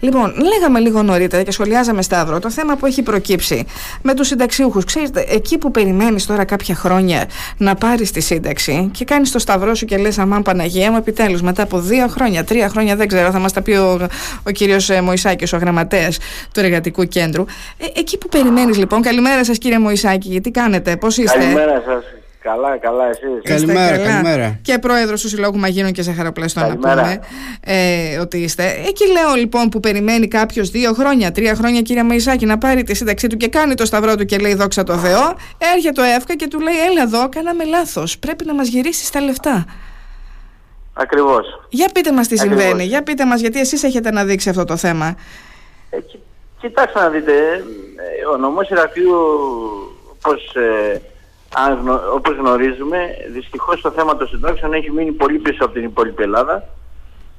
Λοιπόν, 0.00 0.34
λέγαμε 0.52 0.78
λίγο 0.78 1.02
νωρίτερα 1.02 1.42
και 1.42 1.50
σχολιάζαμε 1.50 2.02
Σταύρο 2.02 2.38
το 2.38 2.50
θέμα 2.50 2.76
που 2.76 2.86
έχει 2.86 3.02
προκύψει 3.02 3.66
με 4.02 4.14
τους 4.14 4.26
συνταξιούχους. 4.26 4.84
Ξέρετε, 4.84 5.26
εκεί 5.28 5.58
που 5.58 5.70
περιμένεις 5.70 6.26
τώρα 6.26 6.44
κάποια 6.44 6.74
χρόνια 6.74 7.24
να 7.56 7.74
πάρεις 7.74 8.10
τη 8.10 8.20
σύνταξη 8.20 8.90
και 8.92 9.04
κάνεις 9.04 9.32
το 9.32 9.38
Σταυρό 9.38 9.74
σου 9.74 9.84
και 9.84 9.96
λες: 9.96 10.18
Αμάν 10.18 10.42
Παναγία 10.42 10.90
μου, 10.90 10.96
επιτέλους 10.96 11.42
μετά 11.42 11.62
από 11.62 11.78
δύο 11.80 12.06
χρόνια, 12.08 12.44
τρία 12.44 12.68
χρόνια, 12.68 12.96
δεν 12.96 13.08
ξέρω, 13.08 13.30
θα 13.30 13.38
μας 13.38 13.52
τα 13.52 13.62
πει 13.62 13.72
ο, 13.72 14.08
ο 14.42 14.50
κύριος 14.50 14.90
ε, 14.90 15.00
Μωησάκη, 15.00 15.54
ο 15.54 15.58
γραμματέας 15.58 16.18
του 16.54 16.60
Εργατικού 16.60 17.04
Κέντρου. 17.04 17.44
Ε, 17.78 18.00
εκεί 18.00 18.18
που 18.18 18.28
περιμένεις 18.28 18.76
λοιπόν, 18.76 19.02
καλημέρα 19.02 19.44
σας 19.44 19.58
κύριε 19.58 19.78
Μωησάκη, 19.78 20.40
τι 20.40 20.50
κάνετε, 20.50 20.96
πώς 20.96 21.16
είστε; 21.16 21.38
Καλημέρα 21.38 21.82
σας. 21.86 22.04
Καλά, 22.48 22.76
καλά, 22.76 23.08
εσείς. 23.08 23.42
Καλημέρα, 23.42 23.96
καλά. 23.96 24.08
καλημέρα. 24.08 24.58
Και 24.62 24.78
πρόεδρος 24.78 25.22
του 25.22 25.28
Συλλόγου 25.28 25.58
Μαγίνων 25.58 25.92
και 25.92 26.02
Ζαχαροπλαστών 26.02 26.68
να 26.68 26.76
πούμε 26.76 27.20
ε, 27.64 28.18
ότι 28.18 28.38
είστε. 28.38 28.64
Εκεί 28.86 29.04
λέω 29.12 29.34
λοιπόν 29.34 29.68
που 29.68 29.80
περιμένει 29.80 30.28
κάποιος 30.28 30.70
δύο 30.70 30.92
χρόνια, 30.92 31.32
τρία 31.32 31.54
χρόνια, 31.54 31.80
κύριε 31.80 32.02
Μαϊσάκη, 32.02 32.46
να 32.46 32.58
πάρει 32.58 32.82
τη 32.82 32.94
σύνταξή 32.94 33.26
του 33.26 33.36
και 33.36 33.48
κάνει 33.48 33.74
το 33.74 33.84
σταυρό 33.84 34.14
του 34.14 34.24
και 34.24 34.38
λέει 34.38 34.54
δόξα 34.54 34.82
τω 34.82 34.96
Θεώ. 34.96 35.34
Έρχεται 35.74 36.00
ο 36.00 36.04
ΕΦΚΑ 36.04 36.34
και 36.34 36.48
του 36.48 36.60
λέει: 36.60 36.74
Έλα 36.90 37.02
εδώ, 37.02 37.28
κάναμε 37.28 37.64
λάθος. 37.64 38.18
Πρέπει 38.18 38.44
να 38.44 38.54
μας 38.54 38.68
γυρίσεις 38.68 39.10
τα 39.10 39.20
λεφτά. 39.20 39.64
Ακριβώς. 40.92 41.66
Για 41.68 41.88
πείτε 41.94 42.12
μας 42.12 42.28
τι 42.28 42.38
συμβαίνει, 42.38 42.84
για 42.84 43.02
πείτε 43.02 43.24
μας 43.24 43.40
γιατί 43.40 43.60
εσείς 43.60 43.82
έχετε 43.82 44.10
να 44.10 44.24
δείξει 44.24 44.48
αυτό 44.48 44.64
το 44.64 44.76
θέμα. 44.76 45.16
Ε, 45.90 45.98
κοιτάξτε 46.60 47.00
να 47.00 47.08
δείτε, 47.08 47.32
ε, 47.32 48.26
ο 48.32 48.36
νομός 48.36 48.68
Ηρακλείου, 48.68 49.16
όπως 50.12 50.54
ε, 50.54 51.00
αν, 51.54 52.00
όπως 52.14 52.36
γνωρίζουμε, 52.36 52.98
δυστυχώς 53.32 53.80
το 53.80 53.90
θέμα 53.90 54.16
των 54.16 54.28
συντάξεων 54.28 54.72
έχει 54.72 54.90
μείνει 54.90 55.12
πολύ 55.12 55.38
πίσω 55.38 55.64
από 55.64 55.74
την 55.74 55.84
υπόλοιπη 55.84 56.22
Ελλάδα 56.22 56.68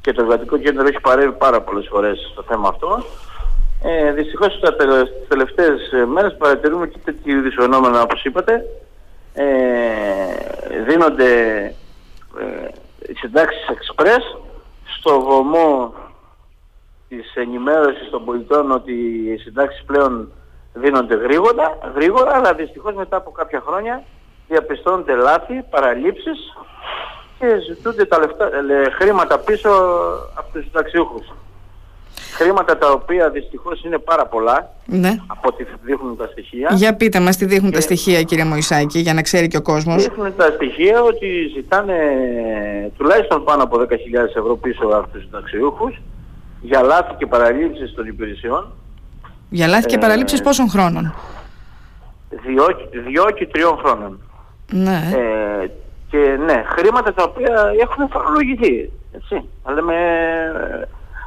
και 0.01 0.13
το 0.13 0.21
Εργατικό 0.21 0.57
Κέντρο 0.57 0.87
έχει 0.87 0.99
παρέμβει 0.99 1.37
πάρα 1.37 1.61
πολλές 1.61 1.87
φορές 1.89 2.29
στο 2.31 2.43
θέμα 2.43 2.67
αυτό. 2.67 3.03
Ε, 3.83 4.11
δυστυχώς 4.11 4.59
τα 4.59 4.75
τελευταίες 5.27 5.79
μέρες 6.07 6.35
παρατηρούμε 6.37 6.87
και 6.87 6.97
τέτοιου 7.03 7.37
είδους 7.37 7.53
φαινόμενα 7.53 8.01
όπως 8.01 8.23
είπατε. 8.23 8.65
Ε, 9.33 9.45
δίνονται 10.87 11.61
ε, 12.39 13.13
συντάξεις 13.19 13.67
εξπρές 13.67 14.37
στο 14.97 15.21
βωμό 15.21 15.93
της 17.09 17.35
ενημέρωσης 17.35 18.09
των 18.09 18.25
πολιτών 18.25 18.71
ότι 18.71 18.93
οι 18.93 19.37
συντάξεις 19.37 19.83
πλέον 19.85 20.31
δίνονται 20.73 21.15
γρήγορα, 21.15 21.77
γρήγορα, 21.95 22.35
αλλά 22.35 22.53
δυστυχώς 22.53 22.93
μετά 22.93 23.17
από 23.17 23.31
κάποια 23.31 23.63
χρόνια 23.65 24.03
διαπιστώνονται 24.47 25.15
λάθη, 25.15 25.63
παραλήψεις 25.69 26.53
και 27.39 27.45
ζητούνται 27.67 28.05
τα 28.05 28.19
λεφτά, 28.19 28.49
χρήματα 28.99 29.39
πίσω 29.39 29.69
από 30.35 30.47
τους 30.53 30.63
συνταξιούχους. 30.63 31.27
Χρήματα 32.33 32.77
τα 32.77 32.91
οποία 32.91 33.29
δυστυχώς 33.29 33.83
είναι 33.83 33.97
πάρα 33.97 34.25
πολλά 34.25 34.73
ναι. 34.85 35.17
από 35.27 35.47
ό,τι 35.47 35.63
δείχνουν 35.83 36.17
τα 36.17 36.27
στοιχεία. 36.31 36.69
Για 36.73 36.95
πείτε 36.95 37.19
μας 37.19 37.37
τι 37.37 37.45
δείχνουν 37.45 37.71
τα 37.71 37.81
στοιχεία 37.81 38.23
κύριε 38.23 38.43
Μωυσάκη 38.43 38.99
για 38.99 39.13
να 39.13 39.21
ξέρει 39.21 39.47
και 39.47 39.57
ο 39.57 39.61
κόσμος. 39.61 40.03
Δείχνουν 40.03 40.35
τα 40.35 40.51
στοιχεία 40.55 41.01
ότι 41.01 41.51
ζητάνε 41.55 41.95
τουλάχιστον 42.97 43.43
πάνω 43.43 43.63
από 43.63 43.77
10.000 43.79 43.85
ευρώ 44.35 44.55
πίσω 44.55 44.85
από 44.85 45.07
τους 45.07 45.21
συνταξιούχους 45.21 46.01
για 46.61 46.81
λάθη 46.81 47.13
και 47.17 47.25
παραλήψεις 47.25 47.93
των 47.93 48.07
υπηρεσιών 48.07 48.71
για 49.49 49.67
λάθη 49.67 49.85
και 49.85 49.97
παραλήψεις 49.97 50.41
πόσων 50.41 50.69
χρόνων; 50.69 51.13
Δυο, 52.29 52.65
δυο 53.07 53.31
και 53.31 53.47
τριών 53.47 53.77
χρόνων. 53.77 54.19
Ναι. 54.71 55.11
Ε, 55.13 55.69
και 56.09 56.37
ναι, 56.45 56.63
χρήματα 56.65 57.13
τα 57.13 57.23
οποία 57.23 57.73
έχουν 57.81 58.09
φορολογηθεί. 58.09 58.91
Έτσι. 59.15 59.49
Αλλά 59.63 59.75
λέμε 59.75 59.95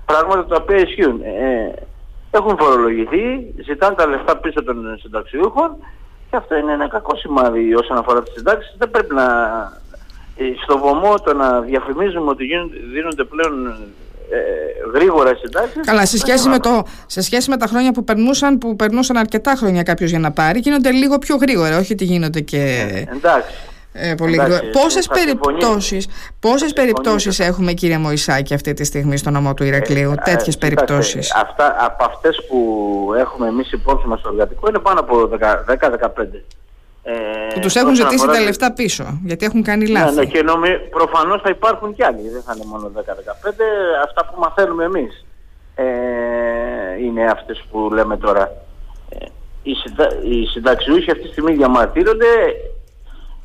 πράγματα 0.05 0.47
τα 0.47 0.56
οποία 0.62 0.77
ισχύουν. 0.77 1.20
Ε, 1.23 1.75
έχουν 2.31 2.56
φορολογηθεί, 2.59 3.55
ζητάνε 3.64 3.95
τα 3.95 4.06
λεφτά 4.06 4.36
πίσω 4.36 4.64
των 4.64 4.98
συνταξιούχων 5.01 5.77
και 6.31 6.36
αυτό 6.36 6.57
είναι 6.57 6.73
ένα 6.73 6.89
κακό 6.89 7.17
σημάδι 7.17 7.75
όσον 7.75 7.97
αφορά 7.97 8.23
τις 8.23 8.33
συντάξεις. 8.33 8.75
Δεν 8.79 8.91
πρέπει 8.91 9.14
να 9.14 9.27
στο 10.63 10.79
βωμό 10.79 11.14
το 11.25 11.35
να 11.35 11.61
διαφημίζουμε 11.61 12.30
ότι 12.30 12.45
δίνονται 12.92 13.25
πλέον 13.25 13.77
ε, 14.30 14.90
γρήγορα 14.94 15.34
συντάξεις. 15.40 15.80
Καλά, 15.86 16.06
σε 16.06 16.18
σχέση, 16.18 16.48
με 16.48 16.58
το, 16.58 16.83
σε 17.06 17.20
σχέση 17.20 17.50
με 17.50 17.56
τα 17.56 17.66
χρόνια 17.66 17.92
που 17.92 18.05
περνούσαν, 18.05 18.58
που 18.58 18.77
περνούσαν 18.77 19.16
αρκετά 19.16 19.55
χρόνια 19.55 19.83
κάποιος 19.83 20.10
για 20.10 20.18
να 20.18 20.30
πάρει, 20.30 20.58
γίνονται 20.58 20.90
λίγο 20.90 21.18
πιο 21.18 21.36
γρήγορα, 21.36 21.78
όχι 21.78 21.92
ότι 21.92 22.05
γίνονται 22.05 22.40
και. 22.40 22.58
Ε, 23.08 23.16
εντάξει. 23.16 23.55
Ε, 23.94 24.14
πολύ 24.14 24.34
Εντάξει, 24.34 24.70
πόσες 24.70 25.06
περιπτώσεις, 25.06 26.08
πόσες 26.40 26.72
περιπτώσεις 26.72 27.38
έχουμε 27.38 27.72
κύριε 27.72 27.98
Μωυσάκη 27.98 28.55
αυτή 28.55 28.74
τη 28.74 28.84
στιγμή 28.84 29.16
στο 29.16 29.30
νομό 29.30 29.55
του 29.55 29.64
Ηρακλείου, 29.64 30.10
ε, 30.10 30.14
τέτοιες 30.14 30.54
ε, 30.54 30.58
περιπτώσεις; 30.58 31.34
Αυτά, 31.34 31.77
από 31.78 32.04
αυτές 32.04 32.44
που 32.48 32.58
έχουμε 33.18 33.48
εμείς 33.48 33.72
υπόψη 33.72 34.06
μας 34.06 34.18
στο 34.18 34.28
εργατικό 34.28 34.68
είναι 34.68 34.78
πάνω 34.78 35.00
από 35.00 35.30
10-15. 35.68 36.44
Ε, 37.05 37.13
που 37.55 37.61
τους 37.61 37.74
έχουν 37.74 37.95
ζητήσει 37.95 38.27
τα 38.27 38.40
λεφτά 38.40 38.73
πίσω, 38.73 39.20
γιατί 39.24 39.45
έχουν 39.45 39.63
κάνει 39.63 39.85
ναι, 39.85 39.98
λάθη. 39.98 40.14
Ναι, 40.14 40.20
ναι, 40.20 40.27
και 40.27 40.42
νομι... 40.42 40.79
προφανώς 40.79 41.40
θα 41.42 41.51
υπάρχουν 41.51 41.95
κι 41.95 42.05
άλλοι, 42.05 42.29
δεν 42.29 42.42
θα 42.42 42.52
είναι 42.57 42.64
μόνο 42.67 42.90
10-15. 42.96 43.01
Αυτά 44.05 44.24
που 44.27 44.40
μαθαίνουμε 44.40 44.85
εμείς 44.85 45.24
ε, 45.74 45.85
είναι 47.05 47.24
αυτές 47.24 47.64
που 47.70 47.90
λέμε 47.92 48.17
τώρα. 48.17 48.52
Ε, 49.08 49.27
οι, 49.63 49.74
συντα... 49.74 50.08
οι 50.23 50.46
συνταξιούχοι 50.46 51.11
αυτή 51.11 51.23
τη 51.23 51.29
στιγμή 51.29 51.52
διαμαρτύρονται. 51.52 52.27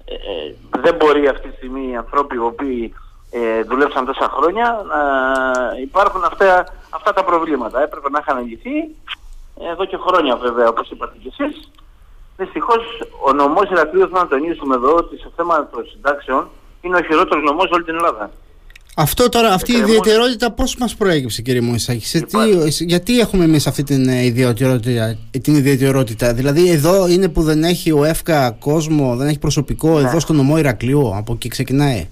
Ε, 0.05 0.13
ε, 0.13 0.55
δεν 0.81 0.95
μπορεί 0.95 1.27
αυτή 1.27 1.47
τη 1.47 1.55
στιγμή 1.55 1.91
οι 1.91 1.95
ανθρώποι 1.95 2.35
οι 2.35 2.39
οποίοι 2.39 2.93
ε, 3.31 3.63
δουλέψαν 3.63 4.05
τόσα 4.05 4.29
χρόνια 4.29 4.85
να 4.87 4.99
υπάρχουν 5.81 6.23
αυτά, 6.23 6.65
αυτά 6.89 7.13
τα 7.13 7.23
προβλήματα. 7.23 7.81
Έπρεπε 7.81 8.09
να 8.09 8.19
είχαν 8.21 8.45
λυθεί 8.45 8.95
εδώ 9.71 9.85
και 9.85 9.97
χρόνια 9.97 10.35
βέβαια 10.35 10.67
όπως 10.67 10.89
είπατε 10.89 11.17
κι 11.21 11.33
εσείς. 11.37 11.71
Δυστυχώς 12.37 12.83
ο 13.27 13.33
νομός 13.33 13.69
Ηρακλείου, 13.69 14.07
θέλω 14.07 14.21
να 14.21 14.27
τονίσουμε 14.27 14.75
εδώ 14.75 14.95
ότι 14.95 15.17
σε 15.17 15.29
θέμα 15.35 15.69
των 15.71 15.85
συντάξεων 15.91 16.47
είναι 16.81 16.97
ο 16.97 17.01
χειρότερος 17.01 17.43
νομός 17.43 17.69
όλη 17.71 17.83
την 17.83 17.95
Ελλάδα. 17.95 18.31
Αυτό 18.99 19.29
τώρα, 19.29 19.53
αυτή 19.53 19.73
η 19.73 19.77
ιδιαιτερότητα 19.77 20.51
πώς 20.51 20.75
μας 20.75 20.95
προέκυψε, 20.95 21.41
κύριε 21.41 21.61
Μωησάκη, 21.61 22.25
γιατί 22.79 23.19
έχουμε 23.19 23.43
εμείς 23.43 23.67
αυτή 23.67 23.83
την 23.83 24.07
ε, 24.07 24.25
ιδιαιτερότητα, 24.25 25.17
την 25.41 25.55
ιδιαιτερότητα, 25.55 26.33
Δηλαδή, 26.33 26.69
εδώ 26.69 27.07
είναι 27.07 27.29
που 27.29 27.41
δεν 27.41 27.63
έχει 27.63 27.91
ο 27.91 28.03
ΕΦΚΑ 28.03 28.51
κόσμο, 28.59 29.15
δεν 29.15 29.27
έχει 29.27 29.39
προσωπικό, 29.39 29.99
ναι. 29.99 30.07
εδώ 30.07 30.19
στο 30.19 30.33
νομό 30.33 30.57
Ηρακλείου, 30.57 31.15
από 31.15 31.33
εκεί 31.33 31.47
ξεκινάει; 31.47 32.07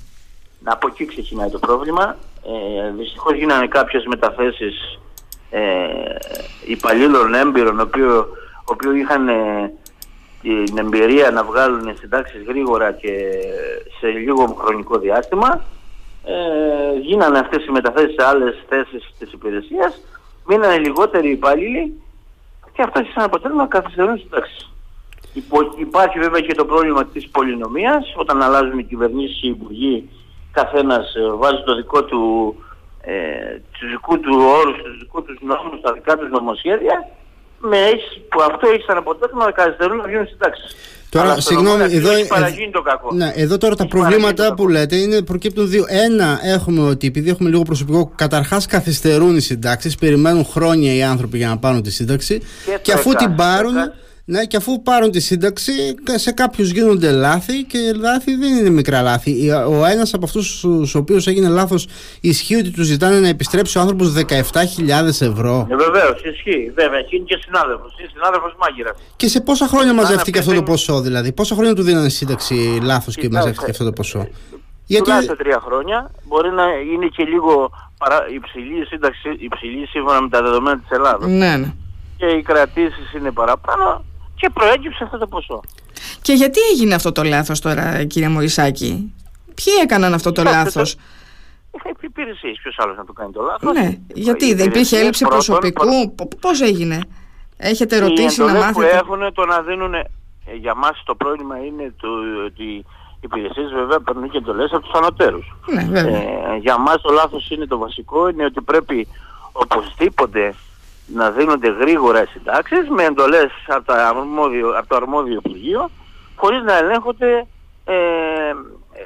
Από 0.63 0.87
εκεί 0.87 1.05
ξεκινάει 1.05 1.49
το 1.49 1.59
πρόβλημα. 1.59 2.17
Ε, 2.43 2.91
Δυστυχώς 2.97 3.33
γίνανε 3.33 3.67
κάποιες 3.67 4.05
μεταθέσεις 4.05 4.99
ε, 5.49 5.61
υπαλλήλων 6.67 7.33
έμπειρων, 7.33 7.79
οι 7.79 8.01
οποίοι 8.65 8.91
είχαν. 9.01 9.27
Ε, 9.27 9.71
την 10.45 10.77
εμπειρία 10.77 11.31
να 11.31 11.43
βγάλουν 11.43 11.97
συντάξεις 11.97 12.43
γρήγορα 12.47 12.91
και 12.91 13.11
σε 13.99 14.07
λίγο 14.07 14.55
χρονικό 14.57 14.97
διάστημα. 14.97 15.63
Ε, 16.25 16.99
γίνανε 16.99 17.39
αυτές 17.39 17.65
οι 17.65 17.71
μεταθέσεις 17.71 18.15
σε 18.19 18.27
άλλες 18.27 18.63
θέσεις 18.69 19.13
της 19.19 19.31
υπηρεσίας, 19.31 20.01
μείνανε 20.47 20.77
λιγότεροι 20.77 21.29
υπάλληλοι 21.31 22.01
και 22.73 22.81
αυτό 22.81 22.99
έχει 22.99 23.11
σαν 23.11 23.23
αποτέλεσμα 23.23 23.61
να 23.61 23.67
καθυστερούν 23.67 24.17
συντάξεις. 24.17 24.69
Υπάρχει 25.77 26.19
βέβαια 26.19 26.41
και 26.41 26.53
το 26.53 26.65
πρόβλημα 26.65 27.05
της 27.05 27.29
πολυνομίας, 27.29 28.13
όταν 28.15 28.41
αλλάζουν 28.41 28.79
οι 28.79 28.83
κυβερνήσεις 28.83 29.39
και 29.41 29.47
οι 29.47 29.49
υπουργοί, 29.49 30.09
καθένας 30.51 31.15
ε, 31.15 31.29
βάζει 31.31 31.63
το 31.65 31.75
δικό 31.75 32.03
του, 32.03 32.55
ε, 33.01 33.15
τους 33.71 33.89
δικούς 33.89 34.19
του 34.19 34.37
όρους, 34.59 34.77
τους 34.83 34.97
δικούς 34.99 35.23
τους 35.25 35.37
νόμους, 35.41 35.81
τα 35.81 35.93
δικά 35.93 36.17
τους 36.17 36.29
νομοσχέδια 36.29 37.09
με 37.59 37.77
που 38.29 38.41
αυτό 38.41 38.67
έχεις 38.67 38.85
σαν 38.85 38.97
αποτέλεσμα 38.97 39.45
να 39.45 39.51
καθυστερούν 39.51 39.97
να 39.97 40.03
βγουν 40.03 40.27
συντάξεις. 40.27 40.75
Τώρα, 41.09 41.41
συγγνώμη, 41.41 41.83
εδώ, 41.83 42.11
έχει 42.11 42.27
παραγίνει 42.27 42.71
το 42.71 42.81
κακό. 42.81 43.13
Ναι, 43.13 43.31
εδώ 43.35 43.57
τώρα 43.57 43.75
τα 43.75 43.87
προβλήματα 43.87 44.53
που 44.53 44.67
λέτε 44.67 44.95
είναι, 44.95 45.21
προκύπτουν 45.21 45.69
δύο. 45.69 45.85
Ένα, 45.87 46.39
έχουμε 46.43 46.89
ότι 46.89 47.07
επειδή 47.07 47.29
έχουμε 47.29 47.49
λίγο 47.49 47.61
προσωπικό, 47.61 48.11
καταρχάς 48.15 48.65
καθυστερούν 48.65 49.35
οι 49.35 49.39
συντάξεις, 49.39 49.95
περιμένουν 49.95 50.45
χρόνια 50.45 50.93
οι 50.93 51.03
άνθρωποι 51.03 51.37
για 51.37 51.47
να 51.47 51.57
πάρουν 51.57 51.81
τη 51.81 51.91
σύνταξη 51.91 52.39
και, 52.39 52.79
και 52.81 52.91
αφού 52.91 53.13
την 53.13 53.35
πάρουν. 53.35 53.73
Ναι, 54.27 54.45
και 54.45 54.57
αφού 54.57 54.81
πάρουν 54.81 55.11
τη 55.11 55.19
σύνταξη, 55.19 55.71
σε 56.15 56.31
κάποιους 56.31 56.71
γίνονται 56.71 57.11
λάθη 57.11 57.63
και 57.63 57.77
λάθη 57.95 58.35
δεν 58.35 58.55
είναι 58.55 58.69
μικρά 58.69 59.01
λάθη. 59.01 59.51
Ο 59.51 59.85
ένας 59.85 60.13
από 60.13 60.25
αυτούς 60.25 60.57
στους 60.57 60.95
οποίους 60.95 61.27
έγινε 61.27 61.47
λάθος 61.47 61.87
ισχύει 62.21 62.55
ότι 62.55 62.71
τους 62.71 62.85
ζητάνε 62.85 63.19
να 63.19 63.27
επιστρέψει 63.27 63.77
ο 63.77 63.81
άνθρωπος 63.81 64.13
17.000 64.13 65.21
ευρώ. 65.21 65.67
Ε, 65.71 65.75
Βεβαίως, 65.75 66.23
ισχύει. 66.23 66.71
Βέβαια, 66.75 67.01
και 67.01 67.15
είναι 67.15 67.25
και 67.25 67.39
συνάδελφος. 67.45 67.95
Είναι 67.99 68.09
συνάδελφος 68.13 68.55
μάγειρας. 68.59 68.97
Και 69.15 69.27
σε 69.27 69.41
πόσα 69.41 69.67
χρόνια 69.67 69.93
μαζεύτηκε 69.93 70.39
αυτό 70.39 70.53
το 70.53 70.63
ποσό, 70.63 71.01
δηλαδή; 71.01 71.31
Πόσα 71.31 71.55
χρόνια 71.55 71.73
του 71.73 71.83
δίνανε 71.83 72.09
σύνταξη 72.09 72.79
λάθος 72.83 73.15
και 73.15 73.29
μαζεύτηκε 73.31 73.71
αυτό 73.71 73.83
το 73.83 73.91
ποσό; 73.91 74.27
Γιατί... 74.85 75.03
Τουλάχιστον 75.03 75.37
τρία 75.37 75.61
χρόνια. 75.65 76.11
Μπορεί 76.23 76.49
να 76.49 76.63
είναι 76.93 77.07
και 77.07 77.23
λίγο 77.23 77.71
παρα... 77.97 78.27
υψηλή 78.35 78.85
σύνταξη, 78.85 79.29
υψηλή 79.39 79.87
σύμφωνα 79.87 80.21
με 80.21 80.29
τα 80.29 80.41
δεδομένα 80.41 80.79
της 80.79 80.89
Ελλάδας. 80.89 81.29
Ναι, 81.29 81.57
ναι. 81.57 81.73
Και 82.17 82.25
οι 82.25 82.41
κρατήσεις 82.41 83.13
είναι 83.13 83.31
παραπάνω 83.31 84.03
και 84.35 84.49
προέκυψε 84.53 85.03
αυτό 85.03 85.17
το 85.17 85.27
ποσό. 85.27 85.61
Και 86.21 86.33
γιατί 86.33 86.59
έγινε 86.71 86.93
αυτό 86.95 87.11
το 87.11 87.23
λάθος 87.23 87.59
τώρα 87.59 88.03
κύριε 88.03 88.29
Μωυσάκη, 88.29 89.13
ποιοι 89.53 89.73
έκαναν 89.83 90.13
αυτό 90.13 90.31
το 90.31 90.43
λάθος; 90.43 90.95
Είχα 91.71 91.89
υπηρεσίες. 92.01 92.59
Ποιος 92.61 92.75
άλλος 92.79 92.97
να 92.97 93.05
το 93.05 93.13
κάνει 93.13 93.31
το 93.31 93.41
λάθος; 93.41 93.73
Ναι, 93.73 93.97
γιατί 94.13 94.53
δεν 94.53 94.67
υπήρχε 94.67 94.99
έλλειψη 94.99 95.25
προσωπικού; 95.25 96.15
Πώς 96.39 96.61
έγινε, 96.61 96.99
Έχετε 97.57 97.99
ρωτήσει 97.99 98.41
να 98.41 98.53
μάθετε. 98.53 98.73
που 98.73 98.81
έχουν 98.81 99.33
το 99.33 99.45
να 99.45 99.61
δίνουν. 99.61 99.93
Ε, 99.93 100.03
για 100.55 100.75
μας 100.75 101.03
το 101.05 101.15
πρόβλημα 101.15 101.65
είναι 101.65 101.93
το, 101.97 102.07
ότι 102.45 102.63
οι 102.63 102.85
υπηρεσίες 103.19 103.71
βέβαια 103.71 103.99
παίρνουν 103.99 104.29
και 104.29 104.37
εντολές 104.37 104.71
από 104.71 104.81
τους 104.81 104.93
ανωτέρους. 104.93 105.55
Ναι, 105.89 105.99
ε, 105.99 106.57
για 106.61 106.77
μας 106.77 107.01
το 107.01 107.13
λάθος 107.13 107.49
είναι 107.49 107.65
το 107.65 107.77
βασικό, 107.77 108.29
είναι 108.29 108.45
ότι 108.45 108.61
πρέπει 108.61 109.07
οπωσδήποτε 109.51 110.53
να 111.05 111.31
δίνονται 111.31 111.69
γρήγορα 111.69 112.25
συντάξεις 112.33 112.89
με 112.89 113.03
εντολές 113.03 113.51
από, 113.67 113.93
από 114.77 114.87
το 114.87 114.95
αρμόδιο 114.95 115.41
Υπουργείο 115.45 115.89
χωρίς 116.35 116.63
να 116.63 116.77
ελέγχονται 116.77 117.47
ε, 117.85 117.95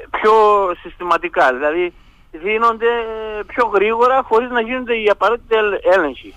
πιο 0.09 0.33
συστηματικά. 0.81 1.53
Δηλαδή 1.53 1.93
δίνονται 2.31 2.91
πιο 3.47 3.71
γρήγορα 3.73 4.21
χωρίς 4.23 4.49
να 4.49 4.61
γίνονται 4.61 4.93
οι 4.93 5.09
απαραίτητοι 5.11 5.55
έλεγχοι. 5.93 6.33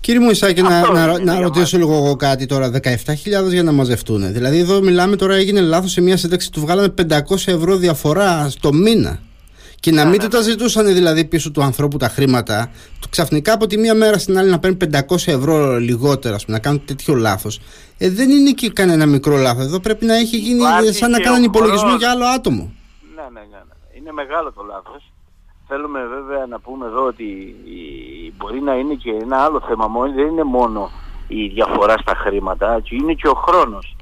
Κύριε 0.00 0.20
μου 0.20 0.30
Ισάκη, 0.30 0.62
να, 0.62 0.92
να, 0.92 1.18
να 1.18 1.40
ρωτήσω 1.40 1.78
λίγο 1.78 1.94
εγώ 1.94 2.16
κάτι 2.16 2.46
τώρα. 2.46 2.70
17.000 2.82 2.82
για 3.48 3.62
να 3.62 3.72
μαζευτούν. 3.72 4.32
Δηλαδή, 4.32 4.58
εδώ 4.58 4.80
μιλάμε 4.80 5.16
τώρα, 5.16 5.34
έγινε 5.34 5.60
λάθος 5.60 5.90
σε 5.90 6.00
μια 6.00 6.16
σύνταξη, 6.16 6.52
του 6.52 6.60
βγάλαμε 6.60 6.94
500 7.08 7.12
ευρώ 7.46 7.76
διαφορά 7.76 8.48
στο 8.48 8.72
μήνα. 8.72 9.18
Και 9.84 9.92
να 9.92 10.04
μην 10.04 10.20
του 10.20 10.28
τα 10.28 10.40
ζητούσαν 10.40 10.86
δηλαδή 10.86 11.24
πίσω 11.24 11.50
του 11.50 11.62
ανθρώπου 11.62 11.96
τα 11.96 12.08
χρήματα, 12.08 12.70
του 13.00 13.08
ξαφνικά 13.10 13.52
από 13.52 13.66
τη 13.66 13.78
μία 13.78 13.94
μέρα 13.94 14.18
στην 14.18 14.38
άλλη 14.38 14.50
να 14.50 14.58
παίρνει 14.58 14.76
500 15.08 15.16
ευρώ 15.26 15.78
λιγότερα, 15.78 16.36
πούμε, 16.44 16.56
να 16.56 16.58
κάνουν 16.58 16.84
τέτοιο 16.84 17.14
λάθος. 17.14 17.60
Ε, 17.98 18.10
δεν 18.10 18.30
είναι 18.30 18.50
και 18.50 18.70
κανένα 18.70 19.06
μικρό 19.06 19.36
λάθος. 19.36 19.64
Εδώ 19.64 19.80
πρέπει 19.80 20.04
να 20.04 20.14
έχει 20.14 20.36
γίνει 20.36 20.60
σαν 20.92 21.10
να 21.10 21.20
κάνουν 21.20 21.42
υπολογισμό 21.42 21.96
για 21.96 22.10
άλλο 22.10 22.24
άτομο. 22.24 22.72
Ναι, 23.14 23.22
ναι, 23.22 23.40
ναι, 23.40 23.60
ναι. 23.68 23.74
Είναι 23.98 24.12
μεγάλο 24.12 24.52
το 24.52 24.62
λάθος. 24.62 25.12
Θέλουμε 25.68 26.00
βέβαια 26.06 26.46
να 26.46 26.60
πούμε 26.60 26.86
εδώ 26.86 27.04
ότι 27.04 27.54
μπορεί 28.36 28.60
να 28.60 28.74
είναι 28.74 28.94
και 28.94 29.10
ένα 29.10 29.36
άλλο 29.36 29.60
θέμα 29.68 29.86
μόνο, 29.86 30.12
δεν 30.12 30.26
είναι 30.26 30.44
μόνο 30.44 30.90
η 31.28 31.46
διαφορά 31.46 31.96
στα 31.98 32.14
χρήματα, 32.14 32.82
είναι 32.90 33.12
και 33.12 33.28
ο 33.28 33.34
χρόνος. 33.34 33.96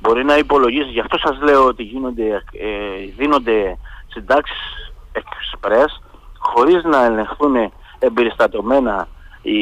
Μπορεί 0.00 0.24
να 0.24 0.36
υπολογίσει, 0.36 0.90
γι' 0.90 1.00
αυτό 1.00 1.18
σας 1.18 1.40
λέω 1.42 1.66
ότι 1.66 1.82
γίνονται, 1.82 2.26
ε, 2.52 2.68
δίνονται 3.16 3.78
συντάξεις 4.06 4.79
εξπρές 5.12 6.02
χωρίς 6.38 6.84
να 6.84 7.04
ελεγχθούν 7.04 7.72
εμπεριστατωμένα 7.98 9.08
οι, 9.42 9.58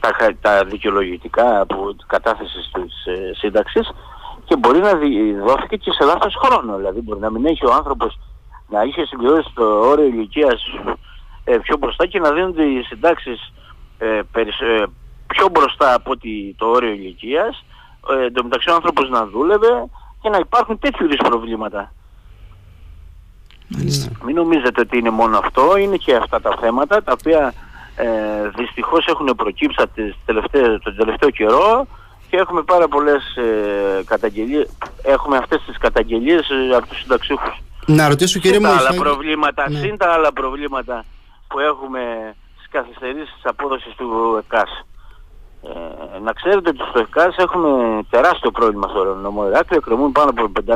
τα, 0.00 0.10
τα 0.40 0.64
δικαιολογητικά 0.64 1.60
από 1.60 1.96
κατάθεσης 2.06 2.70
της 2.72 3.06
ε, 3.06 3.34
σύνταξης 3.34 3.90
και 4.44 4.56
μπορεί 4.56 4.78
να 4.78 4.92
δόθηκε 5.44 5.76
και 5.76 5.90
σε 5.92 6.04
λάθος 6.04 6.34
χρόνο. 6.44 6.76
Δηλαδή 6.76 7.00
μπορεί 7.00 7.20
να 7.20 7.30
μην 7.30 7.46
έχει 7.46 7.66
ο 7.66 7.72
άνθρωπος 7.72 8.18
να 8.68 8.82
είχε 8.82 9.04
συμπληρώσει 9.04 9.50
το 9.54 9.64
όριο 9.64 10.04
ηλικίας 10.04 10.62
ε, 11.44 11.56
πιο 11.58 11.76
μπροστά 11.76 12.06
και 12.06 12.18
να 12.18 12.32
δίνονται 12.32 12.64
οι 12.64 12.82
συντάξεις 12.82 13.52
ε, 13.98 14.18
ε 14.18 14.22
πιο 15.26 15.48
μπροστά 15.48 15.94
από 15.94 16.12
το 16.56 16.66
όριο 16.66 16.90
ηλικίας 16.90 17.64
ε, 18.10 18.24
εν 18.24 18.40
μεταξύ 18.42 18.70
ο 18.70 18.74
άνθρωπος 18.74 19.08
να 19.08 19.26
δούλευε 19.26 19.88
και 20.20 20.28
να 20.28 20.38
υπάρχουν 20.38 20.78
τέτοιου 20.78 21.04
είδους 21.04 21.28
προβλήματα. 21.28 21.92
Μάλιστα. 23.68 24.10
Μην 24.24 24.34
νομίζετε 24.34 24.80
ότι 24.80 24.98
είναι 24.98 25.10
μόνο 25.10 25.38
αυτό, 25.38 25.76
είναι 25.76 25.96
και 25.96 26.14
αυτά 26.14 26.40
τα 26.40 26.56
θέματα 26.60 27.02
τα 27.02 27.12
οποία 27.18 27.54
ε, 27.96 28.06
δυστυχώς 28.56 29.06
έχουν 29.06 29.34
προκύψει 29.36 29.76
τον 30.82 30.96
τελευταίο 30.96 31.30
καιρό 31.30 31.86
και 32.30 32.36
έχουμε 32.36 32.62
πάρα 32.62 32.88
πολλές 32.88 33.36
ε, 33.36 34.02
καταγγελίες, 34.04 34.68
έχουμε 35.02 35.36
αυτές 35.36 35.62
τις 35.66 35.78
καταγγελίες 35.78 36.48
ε, 36.50 36.76
από 36.76 36.86
τους 36.86 37.00
συνταξιούχους. 37.00 37.62
Να 37.86 38.08
ρωτήσω 38.08 38.38
κύριε 38.38 38.58
μου... 38.58 38.66
Τα 38.66 38.76
άλλα 38.76 38.94
προβλήματα, 38.94 39.70
ναι. 39.70 39.78
συν 39.78 39.96
τα 39.96 40.12
άλλα 40.12 40.32
προβλήματα 40.32 41.04
που 41.48 41.58
έχουμε 41.58 42.00
στις 42.56 42.68
καθυστερήσεις 42.70 43.34
της 43.34 43.44
απόδοσης 43.44 43.94
του 43.94 44.38
ΕΚΑΣ. 44.44 44.84
Ε, 45.62 46.18
να 46.18 46.32
ξέρετε 46.32 46.68
ότι 46.68 46.78
στο 46.90 46.98
ΕΚΑΣ 46.98 47.36
έχουμε 47.36 48.02
τεράστιο 48.10 48.50
πρόβλημα 48.50 48.88
στο 48.88 49.14
νομό 49.14 49.46
Ηράκλειο, 49.46 49.78
εκκρεμούν 49.78 50.12
πάνω 50.12 50.30
από 50.30 50.52
5.500 50.66 50.74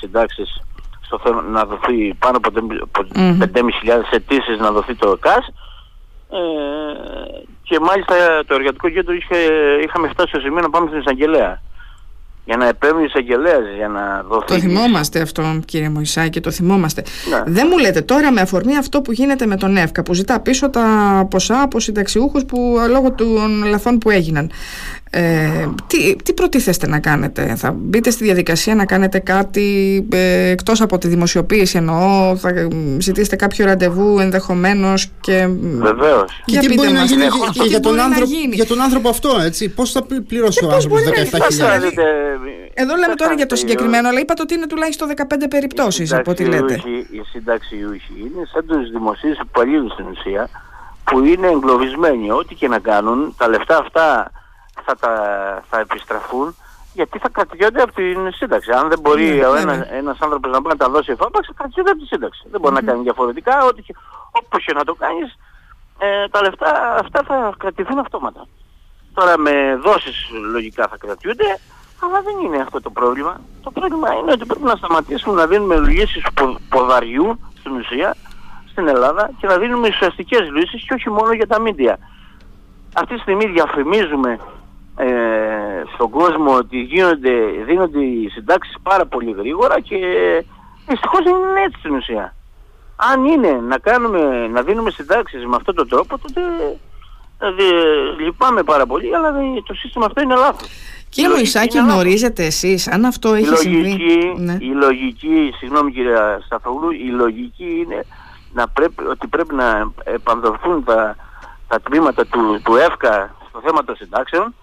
συντάξεις 0.00 0.62
στο 1.10 1.18
θέμα 1.24 1.42
να 1.42 1.64
δοθεί 1.64 2.14
πάνω 2.14 2.36
από 2.36 2.48
5.500 3.52 3.62
αιτήσεις 4.10 4.58
να 4.58 4.70
δοθεί 4.70 4.94
το 4.94 5.10
ΕΚΑΣ 5.10 5.46
ε, 6.30 6.42
και 7.62 7.80
μάλιστα 7.80 8.14
το 8.46 8.54
εργατικό 8.54 8.88
κέντρο 8.88 9.14
είχε, 9.14 9.36
είχαμε 9.84 10.08
φτάσει 10.08 10.28
στο 10.28 10.40
σημείο 10.40 10.60
να 10.60 10.70
πάμε 10.70 10.86
στην 10.86 11.00
εισαγγελέα 11.00 11.60
για 12.50 12.58
να 12.58 12.68
επέμβει 12.68 13.04
εισαγγελέα 13.04 13.58
για 13.76 13.88
να 13.88 14.24
δοθεί. 14.28 14.46
Το 14.46 14.58
θυμόμαστε 14.58 15.20
αυτό, 15.20 15.60
κύριε 15.64 15.88
Μωησάκη, 15.88 16.40
το 16.40 16.50
θυμόμαστε. 16.50 17.02
Ναι. 17.30 17.52
Δεν 17.52 17.66
μου 17.70 17.78
λέτε 17.78 18.00
τώρα 18.00 18.32
με 18.32 18.40
αφορμή 18.40 18.76
αυτό 18.76 19.00
που 19.00 19.12
γίνεται 19.12 19.46
με 19.46 19.56
τον 19.56 19.76
ΕΦΚΑ, 19.76 20.02
που 20.02 20.14
ζητά 20.14 20.40
πίσω 20.40 20.70
τα 20.70 20.86
ποσά 21.30 21.62
από 21.62 21.80
συνταξιούχους 21.80 22.44
που 22.44 22.76
λόγω 22.90 23.12
των 23.12 23.64
λαθών 23.64 23.98
που 23.98 24.10
έγιναν. 24.10 24.50
Ε, 25.12 25.68
τι, 25.86 26.16
τι 26.16 26.32
προτίθεστε 26.32 26.88
να 26.88 26.98
κάνετε, 26.98 27.54
θα 27.56 27.74
μπείτε 27.76 28.10
στη 28.10 28.24
διαδικασία 28.24 28.74
να 28.74 28.84
κάνετε 28.84 29.18
κάτι 29.18 30.06
ε, 30.12 30.50
εκτός 30.50 30.80
από 30.80 30.98
τη 30.98 31.08
δημοσιοποίηση 31.08 31.76
εννοώ, 31.76 32.36
θα 32.36 32.68
ζητήσετε 32.98 33.36
κάποιο 33.36 33.64
ραντεβού 33.64 34.18
ενδεχομένως 34.18 35.10
και... 35.20 35.48
Βεβαίως. 35.78 36.42
Και 36.44 36.58
τι 36.58 36.74
μπορεί 36.74 36.92
να 36.92 37.04
γίνει 37.04 37.24
και, 37.52 37.62
για, 37.68 37.80
τον 37.80 38.00
άνθρωπο, 38.00 38.30
για 38.52 38.66
τον 38.66 38.80
άνθρωπο 38.80 39.08
αυτό, 39.08 39.30
έτσι, 39.44 39.68
πώς 39.68 39.92
θα 39.92 40.06
πληρώσει 40.28 40.64
ο 40.64 40.70
άνθρωπος 40.72 41.00
17.000. 41.02 41.08
Εδώ 42.74 42.96
λέμε 42.96 43.14
τώρα 43.14 43.32
για 43.32 43.46
το 43.46 43.56
συγκεκριμένο, 43.56 44.08
αλλά 44.08 44.20
είπατε 44.20 44.42
ότι 44.42 44.54
είναι 44.54 44.66
τουλάχιστον 44.66 45.08
15 45.16 45.22
περιπτώσεις 45.50 46.12
από 46.12 46.30
ό,τι 46.30 46.44
λέτε. 46.44 46.74
Οι 47.10 47.22
συνταξιούχοι 47.30 48.14
είναι 48.18 48.46
σαν 48.52 48.66
τους 48.66 48.90
δημοσίους 48.90 49.38
υπαλλήλους 49.38 49.92
στην 49.92 50.06
ουσία 50.06 50.48
που 51.04 51.24
είναι 51.24 51.46
εγκλωβισμένοι. 51.46 52.30
Ό,τι 52.30 52.54
και 52.54 52.68
να 52.68 52.78
κάνουν, 52.78 53.34
τα 53.36 53.48
λεφτά 53.48 53.76
αυτά 53.78 54.30
θα, 54.84 54.96
τα, 54.96 55.12
θα 55.70 55.78
επιστραφούν 55.80 56.56
γιατί 56.92 57.18
θα 57.18 57.28
κρατιόνται 57.28 57.82
από 57.82 57.92
την 57.92 58.32
σύνταξη. 58.32 58.70
Αν 58.72 58.88
δεν 58.88 59.00
μπορεί 59.00 59.24
ναι, 59.24 59.46
ο 59.46 59.52
ναι, 59.52 59.60
ένα, 59.60 59.76
ναι. 59.76 59.86
ένας 59.90 60.18
άνθρωπος 60.20 60.50
να 60.50 60.60
μπορεί 60.60 60.76
να 60.78 60.84
τα 60.84 60.90
δώσει 60.92 61.12
εφάπαξ, 61.12 61.46
θα 61.46 61.52
κρατιόνται 61.56 61.90
από 61.90 62.00
τη 62.00 62.06
σύνταξη. 62.06 62.42
Δεν 62.50 62.60
μπορεί 62.60 62.74
να 62.74 62.82
κάνει 62.82 63.02
διαφορετικά, 63.02 63.64
ό,τι, 63.64 63.82
όπως 64.30 64.64
και 64.64 64.72
να 64.72 64.84
το 64.84 64.94
κάνεις, 64.94 65.38
ε, 65.98 66.28
τα 66.28 66.42
λεφτά 66.42 66.96
αυτά 66.98 67.22
θα 67.22 67.54
κρατηθούν 67.58 67.98
αυτόματα. 67.98 68.46
Τώρα 69.14 69.38
με 69.38 69.76
δόσεις 69.82 70.28
λογικά 70.52 70.88
θα 70.88 70.96
κρατιούνται, 70.96 71.58
αλλά 72.02 72.22
δεν 72.22 72.36
είναι 72.44 72.62
αυτό 72.62 72.80
το 72.80 72.90
πρόβλημα. 72.90 73.40
Το 73.62 73.70
πρόβλημα 73.70 74.14
είναι 74.14 74.32
ότι 74.32 74.46
πρέπει 74.46 74.64
να 74.64 74.76
σταματήσουμε 74.76 75.34
να 75.34 75.46
δίνουμε 75.46 75.76
λύσεις 75.78 76.26
ποδαριού 76.68 77.40
στην 77.58 77.72
ουσία 77.72 78.16
στην 78.70 78.88
Ελλάδα 78.88 79.30
και 79.38 79.46
να 79.46 79.58
δίνουμε 79.58 79.88
ουσιαστικές 79.88 80.50
λύσεις 80.50 80.84
και 80.86 80.94
όχι 80.94 81.10
μόνο 81.10 81.32
για 81.32 81.46
τα 81.46 81.60
μίντια. 81.60 81.98
Αυτή 82.94 83.14
τη 83.14 83.20
στιγμή 83.20 83.46
διαφημίζουμε 83.46 84.38
ε, 84.96 85.82
στον 85.94 86.10
κόσμο 86.10 86.54
ότι 86.54 86.80
γίνονται, 86.80 87.34
δίνονται 87.66 88.00
οι 88.04 88.28
συντάξεις 88.28 88.76
πάρα 88.82 89.06
πολύ 89.06 89.30
γρήγορα 89.38 89.80
και 89.80 89.96
δυστυχώς 90.86 91.22
δεν 91.22 91.34
είναι 91.34 91.62
έτσι 91.66 91.78
στην 91.78 91.94
ουσία. 91.94 92.34
Αν 92.96 93.24
είναι 93.24 93.60
να, 93.68 93.78
κάνουμε, 93.78 94.48
να 94.48 94.62
δίνουμε 94.62 94.90
συντάξεις 94.90 95.46
με 95.46 95.56
αυτόν 95.56 95.74
τον 95.74 95.88
τρόπο 95.88 96.18
τότε 96.18 96.40
δηλαδή, 97.38 97.64
λυπάμαι 98.22 98.62
πάρα 98.62 98.86
πολύ 98.86 99.14
αλλά 99.16 99.32
το 99.66 99.74
σύστημα 99.74 100.06
αυτό 100.06 100.20
είναι 100.20 100.34
λάθος. 100.34 100.68
Κύριε 101.10 101.30
Μωυσάκη, 101.30 101.78
γνωρίζετε 101.78 102.44
εσείς 102.44 102.88
αν 102.88 103.04
αυτό 103.04 103.34
έχει 103.34 103.56
συμβεί; 103.56 104.34
Ναι. 104.36 104.56
Η 104.60 104.72
λογική, 104.72 105.52
συγγνώμη 105.58 105.92
κύριε 105.92 106.38
Σταφογλού, 106.44 106.90
η 106.90 107.10
λογική 107.10 107.84
είναι 107.84 108.06
να 108.52 108.68
πρέπει, 108.68 109.04
ότι 109.06 109.26
πρέπει 109.26 109.54
να 109.54 109.92
επανδοθούν 110.04 110.84
τα, 110.84 111.16
τα 111.68 111.80
τμήματα 111.80 112.26
του, 112.26 112.60
του 112.64 112.76
ΕΦΚΑ 112.76 113.34
στο 113.48 113.60
θέμα 113.64 113.84
των 113.84 113.96
συντάξεων 113.96 114.54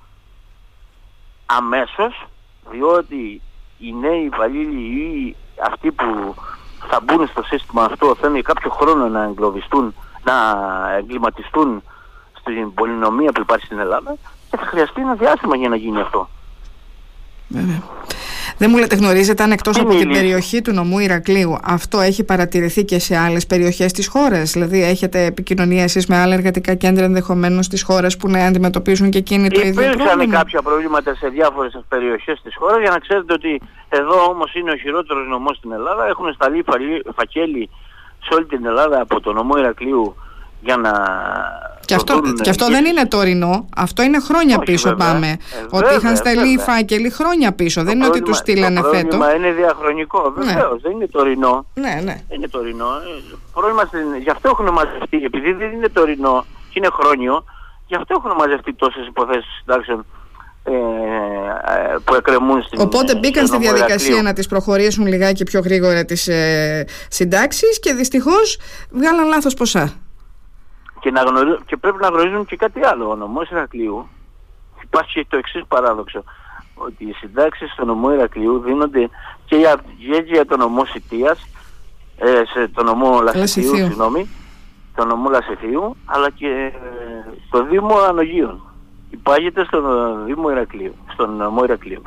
αμέσως 1.45 2.27
διότι 2.69 3.41
οι 3.77 3.93
νέοι 3.93 4.23
υπαλλήλοι 4.23 4.79
ή 4.79 5.35
αυτοί 5.71 5.91
που 5.91 6.35
θα 6.89 6.99
μπουν 7.03 7.27
στο 7.27 7.43
σύστημα 7.43 7.83
αυτό 7.83 8.15
θέλουν 8.21 8.41
κάποιο 8.41 8.69
χρόνο 8.69 9.07
να 9.07 9.23
εγκλωβιστούν, 9.23 9.95
να 10.23 10.33
εγκληματιστούν 10.97 11.83
στην 12.39 12.73
πολυνομία 12.73 13.31
που 13.31 13.41
υπάρχει 13.41 13.65
στην 13.65 13.79
Ελλάδα 13.79 14.15
και 14.49 14.57
θα 14.57 14.65
χρειαστεί 14.65 15.01
ένα 15.01 15.13
διάστημα 15.13 15.55
για 15.55 15.69
να 15.69 15.75
γίνει 15.75 15.99
αυτό. 15.99 16.29
Βέβαια. 17.47 17.81
Δεν 18.57 18.69
μου 18.71 18.77
λέτε, 18.77 18.95
γνωρίζετε 18.95 19.43
αν 19.43 19.51
εκτός 19.51 19.79
από 19.79 19.95
την 19.95 20.11
περιοχή 20.11 20.61
του 20.61 20.73
νομού 20.73 20.99
Ηρακλείου 20.99 21.57
αυτό 21.63 21.99
έχει 21.99 22.23
παρατηρηθεί 22.23 22.85
και 22.85 22.99
σε 22.99 23.17
άλλες 23.17 23.47
περιοχές 23.47 23.91
της 23.91 24.07
χώρας; 24.07 24.51
Δηλαδή, 24.51 24.83
έχετε 24.83 25.25
επικοινωνία 25.25 25.83
εσείς 25.83 26.07
με 26.07 26.17
άλλα 26.17 26.33
εργατικά 26.33 26.73
κέντρα 26.73 27.05
ενδεχομένως 27.05 27.65
στις 27.65 27.83
χώρες 27.83 28.17
που 28.17 28.29
να 28.29 28.45
αντιμετωπίζουν 28.45 29.09
και 29.09 29.17
εκείνοι 29.17 29.49
το 29.49 29.59
ίδιο 29.59 29.73
πρόβλημα; 29.73 30.11
Υπήρξαν 30.13 30.29
κάποια 30.29 30.61
προβλήματα 30.61 31.15
σε 31.15 31.27
διάφορες 31.27 31.79
περιοχές 31.87 32.41
της 32.43 32.55
χώρας 32.55 32.79
για 32.79 32.89
να 32.89 32.99
ξέρετε 32.99 33.33
ότι 33.33 33.61
εδώ 33.89 34.25
όμως 34.29 34.53
είναι 34.55 34.71
ο 34.71 34.75
χειρότερος 34.75 35.27
νομός 35.27 35.57
στην 35.57 35.71
Ελλάδα. 35.71 36.07
Έχουν 36.07 36.33
σταλεί 36.33 36.63
φακέλοι 37.15 37.69
σε 38.23 38.33
όλη 38.33 38.45
την 38.45 38.65
Ελλάδα 38.65 39.01
από 39.01 39.19
το 39.19 39.33
νομό 39.33 39.57
Ηρακλείου 39.57 40.15
για 40.61 40.77
να 40.77 40.91
και 41.87 41.95
αυτό, 41.95 42.21
και 42.41 42.49
αυτό 42.49 42.67
δεν 42.67 42.85
είναι 42.85 43.05
τωρινό, 43.07 43.69
αυτό 43.77 44.03
είναι 44.03 44.19
χρόνια 44.19 44.59
πίσω 44.59 44.95
πάμε. 44.95 45.27
Ε, 45.27 45.37
ότι 45.69 45.95
είχαν 45.95 46.15
στελεί 46.15 46.53
οι 46.53 46.57
φάκελοι 46.57 47.09
χρόνια 47.09 47.51
πίσω, 47.51 47.83
δεν 47.83 47.95
είναι 47.95 48.05
ότι 48.05 48.21
τους 48.21 48.37
στείλανε 48.37 48.81
φέτος. 48.81 49.19
Το 49.19 49.31
είναι 49.35 49.51
διαχρονικό, 49.51 50.33
βεβαίως, 50.37 50.71
ναι. 50.71 50.79
δεν 50.81 50.91
είναι 50.91 51.07
τωρινό. 51.07 51.65
Ναι, 51.73 52.01
ναι. 52.03 52.21
Δεν 52.27 52.37
είναι 52.37 52.47
τωρινό. 52.47 52.85
Ε, 52.85 53.35
πρόβλημα, 53.53 53.89
γι' 54.21 54.29
αυτό 54.29 54.49
έχουν 54.49 54.69
μαζευτεί, 54.69 55.17
επειδή 55.17 55.51
δεν 55.51 55.71
είναι 55.71 55.89
τωρινό 55.89 56.45
και 56.69 56.79
είναι 56.79 56.89
χρόνιο, 56.91 57.43
γι' 57.87 57.95
αυτό 57.95 58.15
έχουν 58.17 58.31
μαζευτεί 58.37 58.73
τόσες 58.73 59.07
υποθέσεις 59.07 59.57
συντάξεων 59.59 60.05
ε, 60.63 60.71
που 62.03 62.15
εκκρεμούν 62.15 62.61
στην 62.61 62.81
Οπότε 62.81 63.15
μπήκαν 63.15 63.47
στη 63.47 63.57
διαδικασία 63.57 64.21
να 64.21 64.33
τις 64.33 64.47
προχωρήσουν 64.47 65.07
λιγάκι 65.07 65.43
πιο 65.43 65.59
γρήγορα 65.59 66.05
τις 66.05 66.27
ε, 66.27 66.85
συντάξεις 67.09 67.79
και 67.79 67.93
δυστυχώς 67.93 68.59
βγάλαν 68.91 69.27
λάθος 69.27 69.53
ποσά. 69.53 69.93
Και, 70.99 71.11
να 71.11 71.21
και 71.65 71.77
πρέπει 71.77 71.97
να 72.01 72.07
γνωρίζουν 72.07 72.45
και 72.45 72.55
κάτι 72.55 72.85
άλλο. 72.85 73.09
Ο 73.09 73.15
νομός 73.15 73.49
Ηρακλείου 73.49 74.07
υπάρχει 74.83 75.25
το 75.25 75.37
εξής 75.37 75.63
παράδοξο 75.67 76.23
ότι 76.75 77.03
οι 77.05 77.11
συντάξεις 77.11 77.71
στο 77.71 77.85
νομό 77.85 78.13
Ηρακλείου 78.13 78.59
δίνονται 78.59 79.09
και 79.45 79.55
για, 79.55 79.75
και 79.97 80.23
για 80.25 80.45
το 80.45 80.57
νομό 80.57 80.85
Σιτίας 80.85 81.47
ε, 82.17 82.41
σε 82.53 82.67
το 82.67 82.83
νομό 82.83 83.21
Λασιθίου, 83.21 83.75
συγγνώμη, 83.75 84.29
το 84.95 85.05
νομό 85.05 85.29
Λασιθίου 85.29 85.95
αλλά 86.05 86.29
και 86.29 86.71
το 87.49 87.63
Δήμο 87.63 87.97
Ανογείων 87.97 88.61
υπάγεται 89.09 89.63
στον 89.63 89.83
Δήμο 90.25 90.49
Ηρακλείου, 90.49 90.95
στον 91.13 91.35
νομό 91.35 91.63
Ηρακλείου. 91.63 92.01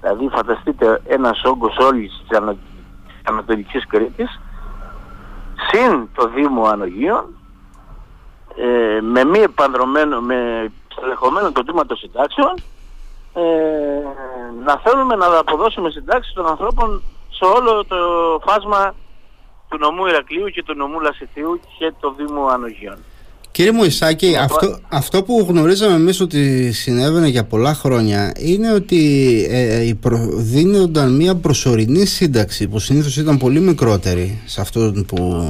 Δηλαδή 0.00 0.28
φανταστείτε 0.28 1.02
ένας 1.06 1.42
όγκος 1.44 1.76
όλης 1.76 2.24
της 2.28 2.38
Ανατολικής 3.22 3.86
Κρήτης 3.86 4.40
συν 5.70 6.08
το 6.14 6.28
Δήμο 6.28 6.64
Ανογείων 6.64 7.34
ε, 8.56 9.00
με 9.00 9.24
μη 9.24 9.38
επανδρομένο, 9.38 10.20
με 10.20 10.70
στελεχωμένο 10.88 11.52
το 11.52 11.64
τμήμα 11.64 11.86
των 11.86 11.96
συντάξεων 11.96 12.54
ε, 13.34 13.42
να 14.64 14.76
θέλουμε 14.84 15.14
να 15.16 15.38
αποδώσουμε 15.38 15.90
συντάξεις 15.90 16.32
των 16.32 16.46
ανθρώπων 16.46 17.02
σε 17.30 17.44
όλο 17.44 17.84
το 17.84 17.96
φάσμα 18.46 18.94
του 19.68 19.78
νομού 19.78 20.06
Ηρακλείου 20.06 20.48
και 20.48 20.62
του 20.62 20.74
νομού 20.74 21.00
Λασιθίου 21.00 21.60
και 21.78 21.92
το 22.00 22.10
Δήμου 22.12 22.50
Ανογείων. 22.50 22.98
Κύριε 23.52 23.72
Μωυσάκη, 23.72 24.36
αυτό, 24.36 24.78
αυτό 24.88 25.22
που 25.22 25.46
γνωρίζαμε 25.48 25.94
εμείς 25.94 26.20
ότι 26.20 26.72
συνέβαινε 26.72 27.28
για 27.28 27.44
πολλά 27.44 27.74
χρόνια 27.74 28.32
είναι 28.38 28.72
ότι 28.72 28.98
ε, 29.50 29.92
δίνονταν 30.36 31.14
μια 31.14 31.34
προσωρινή 31.34 32.06
σύνταξη 32.06 32.68
που 32.68 32.78
συνήθως 32.78 33.16
ήταν 33.16 33.38
πολύ 33.38 33.60
μικρότερη 33.60 34.40
σε, 34.46 34.62
που, 35.06 35.44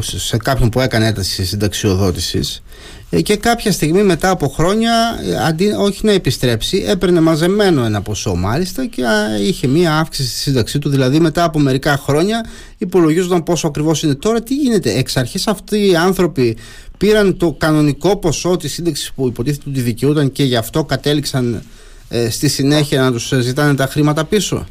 σε 0.00 0.36
κάποιον 0.36 0.68
που 0.68 0.80
έκανε 0.80 1.06
ένταση 1.06 1.44
συνταξιοδότησης. 1.44 2.62
Ε, 3.10 3.20
και 3.20 3.36
κάποια 3.36 3.72
στιγμή 3.72 4.02
μετά 4.02 4.30
από 4.30 4.48
χρόνια 4.48 4.92
ε, 5.24 5.46
αντί 5.46 5.70
όχι 5.78 6.06
να 6.06 6.12
επιστρέψει 6.12 6.84
έπαιρνε 6.86 7.20
μαζεμένο 7.20 7.84
ένα 7.84 8.02
ποσό 8.02 8.34
μάλιστα 8.34 8.86
και 8.86 9.02
είχε 9.40 9.66
μία 9.66 9.98
αύξηση 9.98 10.28
στη 10.28 10.38
σύνταξή 10.38 10.78
του. 10.78 10.88
Δηλαδή 10.88 11.20
μετά 11.20 11.44
από 11.44 11.58
μερικά 11.58 11.96
χρόνια 11.96 12.44
υπολογίζονταν 12.78 13.42
πόσο 13.42 13.66
ακριβώς 13.66 14.02
είναι 14.02 14.14
τώρα. 14.14 14.42
Τι 14.42 14.54
γίνεται 14.54 14.98
εξ 14.98 15.16
αρχής 15.16 15.46
αυτοί 15.46 15.88
οι 15.90 15.96
άνθρωποι 15.96 16.56
πήραν 17.00 17.36
το 17.36 17.52
κανονικό 17.58 18.16
ποσό 18.16 18.56
της 18.56 18.72
σύνταξης 18.72 19.12
που 19.12 19.26
υποτίθεται 19.26 19.70
ότι 19.70 19.80
δικαιούταν 19.80 20.32
και 20.32 20.44
γι' 20.44 20.56
αυτό 20.56 20.84
κατέληξαν 20.84 21.62
ε, 22.08 22.30
στη 22.30 22.48
συνέχεια 22.48 23.00
να 23.00 23.12
τους 23.12 23.28
ζητάνε 23.28 23.74
τα 23.74 23.86
χρήματα 23.86 24.24
πίσω; 24.24 24.66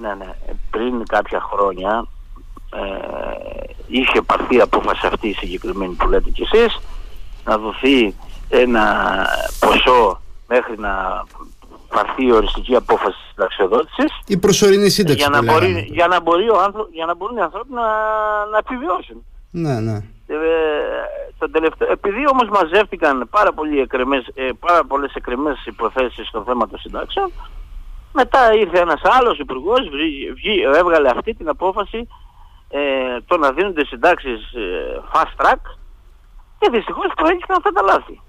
Ναι, 0.00 0.14
ναι. 0.14 0.34
Πριν 0.70 1.06
κάποια 1.06 1.40
χρόνια 1.40 2.06
ε, 2.72 2.80
είχε 3.86 4.22
πάρθει 4.22 4.60
απόφαση 4.60 5.06
αυτή 5.06 5.28
η 5.28 5.32
συγκεκριμένη 5.32 5.92
που 5.92 6.08
λέτε 6.08 6.30
κι 6.30 6.42
εσείς 6.52 6.80
να 7.44 7.58
δοθεί 7.58 8.14
ένα 8.48 9.26
ποσό 9.60 10.20
μέχρι 10.48 10.78
να 10.78 11.24
πάρθει 11.88 12.26
η 12.26 12.32
οριστική 12.32 12.74
απόφαση 12.74 13.16
της 13.16 13.28
συνταξιοδότησης 13.30 14.10
η 14.26 14.36
προσωρινή 14.36 14.88
σύνταξη 14.88 15.26
για 15.28 15.28
να, 15.28 15.52
μπορεί, 15.52 15.88
για, 15.92 16.06
να 16.06 16.20
μπορεί 16.20 16.48
ο 16.48 16.60
άνθρω, 16.60 16.88
για 16.92 17.06
να 17.06 17.14
μπορούν 17.14 17.36
οι 17.36 17.40
άνθρωποι 17.40 17.72
να, 17.72 17.86
να 18.52 18.58
επιβιώσουν. 18.58 19.24
Ναι, 19.50 19.80
ναι. 19.80 20.02
Ε, 20.32 20.36
το 21.38 21.50
τελευταίο, 21.50 21.92
επειδή 21.92 22.28
όμως 22.28 22.48
μαζεύτηκαν 22.48 23.28
πάρα, 23.30 23.52
πολύ 23.52 23.80
εκρεμές, 23.80 24.26
ε, 24.34 24.48
πάρα 24.60 24.84
πολλές 24.84 25.14
εκρεμές 25.14 25.66
υποθέσεις 25.66 26.28
στο 26.28 26.42
θέμα 26.46 26.68
των 26.68 26.78
συντάξεων 26.78 27.32
μετά 28.12 28.54
ήρθε 28.54 28.78
ένας 28.78 29.00
άλλος 29.04 29.38
υπουργός, 29.38 29.80
έβγαλε 30.74 31.08
αυτή 31.08 31.34
την 31.34 31.48
απόφαση 31.48 32.08
ε, 32.68 32.80
το 33.26 33.36
να 33.36 33.52
δίνονται 33.52 33.84
συντάξεις 33.84 34.52
ε, 34.52 35.02
fast 35.12 35.44
track 35.44 35.60
και 36.58 36.70
δυστυχώς 36.70 37.12
προέκυψαν 37.16 37.56
αυτά 37.56 37.72
τα 37.72 37.82
λάθη. 37.82 38.20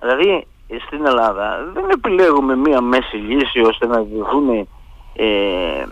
Δηλαδή 0.00 0.46
στην 0.86 1.06
Ελλάδα 1.06 1.70
δεν 1.72 1.84
επιλέγουμε 1.90 2.56
μία 2.56 2.80
μέση 2.80 3.16
λύση 3.16 3.60
ώστε 3.60 3.86
να 3.86 4.00
διωθούν 4.00 4.68
ε, 5.12 5.84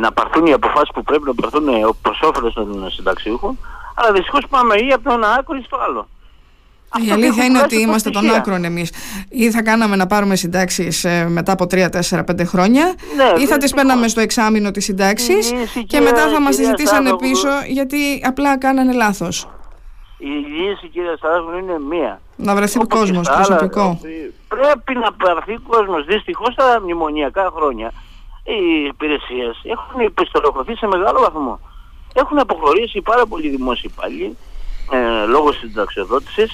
να 0.00 0.12
πάρθουν 0.12 0.46
οι 0.46 0.52
αποφάσεις 0.52 0.90
που 0.94 1.02
πρέπει 1.02 1.24
να 1.24 1.34
πάρθουν 1.34 1.66
προς 2.02 2.20
όφελος 2.20 2.54
των 2.54 2.90
συνταξιούχων 2.90 3.58
αλλά 3.98 4.12
δυστυχώς 4.12 4.46
πάμε 4.48 4.74
ή 4.74 4.92
από 4.92 5.08
το 5.08 5.12
ένα 5.12 5.28
άκρο 5.38 5.56
ή 5.56 5.62
στο 5.62 5.78
άλλο. 5.88 6.08
Η 7.06 7.10
αλήθεια 7.10 7.44
είναι 7.44 7.58
ότι 7.58 7.80
είμαστε 7.80 8.10
των 8.10 8.30
άκρων 8.30 8.64
εμείς. 8.64 8.92
Ή 9.28 9.50
θα 9.50 9.62
κάναμε 9.62 9.96
να 9.96 10.06
πάρουμε 10.06 10.36
συντάξεις 10.36 11.04
ε, 11.04 11.26
μετά 11.28 11.52
από 11.52 11.64
3, 11.70 11.86
4, 12.10 12.18
5 12.18 12.44
χρόνια, 12.44 12.94
ναι, 13.16 13.42
ή 13.42 13.46
θα 13.46 13.56
τις 13.56 13.74
παίρναμε 13.74 14.08
στο 14.08 14.20
εξάμεινο 14.20 14.70
τη 14.70 14.80
συντάξη 14.80 15.34
και 15.86 16.00
μετά 16.00 16.28
θα 16.28 16.40
μας 16.40 16.56
τι 16.56 16.64
ζητήσανε 16.64 17.16
πίσω 17.16 17.48
γιατί 17.66 18.22
απλά 18.24 18.58
κάνανε 18.58 18.92
λάθος. 18.92 19.48
Η 20.18 20.26
λύση, 20.26 20.88
κύριε 20.88 21.16
Σταράγου, 21.16 21.58
είναι 21.58 21.78
μία. 21.78 22.20
Να 22.36 22.54
βρεθεί 22.54 22.78
ο 22.78 22.86
κόσμος 22.86 23.28
προσωπικό. 23.30 24.00
Πρέπει 24.48 24.94
να 24.94 25.34
βρεθεί 25.34 25.58
κόσμος. 25.68 26.04
Δυστυχώς 26.04 26.54
τα 26.54 26.80
μνημονιακά 26.82 27.50
χρόνια 27.56 27.92
οι 28.44 28.84
υπηρεσίες 28.84 29.60
έχουν 29.62 30.00
επιστροφωθεί 30.00 30.76
σε 30.76 30.86
μεγάλο 30.86 31.20
βαθμό 31.20 31.60
έχουν 32.20 32.38
αποχωρήσει 32.38 33.00
πάρα 33.00 33.26
πολλοί 33.26 33.48
δημόσιοι 33.48 33.90
υπάλληλοι 33.92 34.36
ε, 34.90 35.26
λόγω 35.26 35.52
συνταξιοδότησης, 35.52 36.50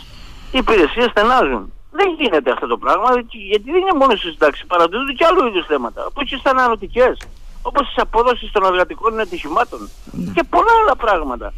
οι 0.53 0.59
υπηρεσίες 0.59 1.11
στενάζουν. 1.11 1.73
Δεν 1.91 2.09
γίνεται 2.19 2.51
αυτό 2.51 2.67
το 2.67 2.77
πράγμα 2.77 3.09
γιατί 3.51 3.71
δεν 3.71 3.81
είναι 3.81 3.97
μόνο 4.01 4.17
στη 4.17 4.29
συντάξη, 4.29 4.67
παραδίδονται 4.67 5.13
και 5.13 5.25
άλλου 5.25 5.47
είδους 5.47 5.67
θέματα, 5.67 6.07
όπως 6.07 6.25
και 6.29 6.37
στα 6.37 6.51
αναλωτικές, 6.51 7.17
όπως 7.63 7.95
η 7.97 8.01
απόδοση 8.01 8.51
των 8.53 8.65
εργατικών 8.65 9.21
ατυχημάτων 9.21 9.89
ναι. 10.13 10.33
και 10.35 10.43
πολλά 10.51 10.73
άλλα 10.83 10.97
πράγματα. 10.97 11.53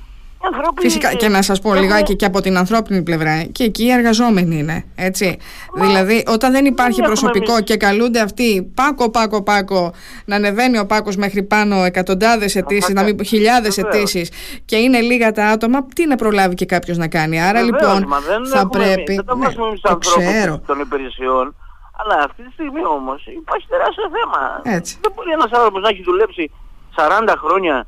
Φυσικά 0.81 1.15
και 1.15 1.29
να 1.29 1.43
σας 1.43 1.61
πω 1.61 1.75
λιγάκι 1.75 2.17
και 2.17 2.25
από 2.25 2.41
την 2.41 2.57
ανθρώπινη 2.57 3.03
πλευρά 3.03 3.43
και 3.43 3.65
εκεί 3.65 3.85
οι 3.85 3.91
εργαζόμενοι 3.91 4.59
είναι 4.59 4.85
έτσι. 4.95 5.39
Δηλαδή 5.75 6.25
όταν 6.27 6.53
δεν 6.53 6.65
υπάρχει 6.65 7.03
προσωπικό 7.03 7.61
και 7.61 7.77
καλούνται 7.77 8.21
αυτοί 8.21 8.73
πάκο 8.75 9.11
πάκο 9.11 9.43
πάκο 9.43 9.93
να 10.25 10.37
ανεβαίνει 10.37 10.79
ο 10.79 10.87
πάκος 10.87 11.17
μέχρι 11.17 11.43
πάνω 11.43 11.85
εκατοντάδες 11.85 12.57
αιτήσεις, 12.57 12.95
να 12.95 13.03
μην 13.03 13.25
χιλιάδες 13.25 13.79
αιτήσεις 13.79 14.31
και 14.65 14.77
είναι 14.77 15.01
λίγα 15.01 15.33
τα 15.33 15.47
άτομα 15.47 15.87
τι 15.95 16.07
να 16.07 16.17
προλάβει 16.17 16.55
και 16.55 16.67
κάποιος 16.67 16.97
να 16.97 17.09
κάνει. 17.09 17.43
Άρα 17.43 17.63
λοιπόν 17.63 18.09
θα 18.53 18.69
πρέπει 18.69 19.23
δεν 19.25 19.39
ναι, 19.39 19.49
το 19.81 19.97
ξέρω. 19.99 20.61
των 20.67 20.81
υπηρεσιών 20.81 21.55
αλλά 21.99 22.25
αυτή 22.25 22.43
τη 22.43 22.53
στιγμή 22.53 22.85
όμως 22.85 23.27
υπάρχει 23.27 23.67
τεράστιο 23.69 24.05
θέμα. 24.17 24.61
Έτσι. 24.77 24.99
δεν 25.01 25.13
μπορεί 25.15 25.31
ένας 25.31 25.51
άνθρωπος 25.51 25.83
να 25.83 25.89
έχει 25.89 26.03
δουλέψει 26.03 26.51
40 26.97 27.35
χρόνια 27.37 27.87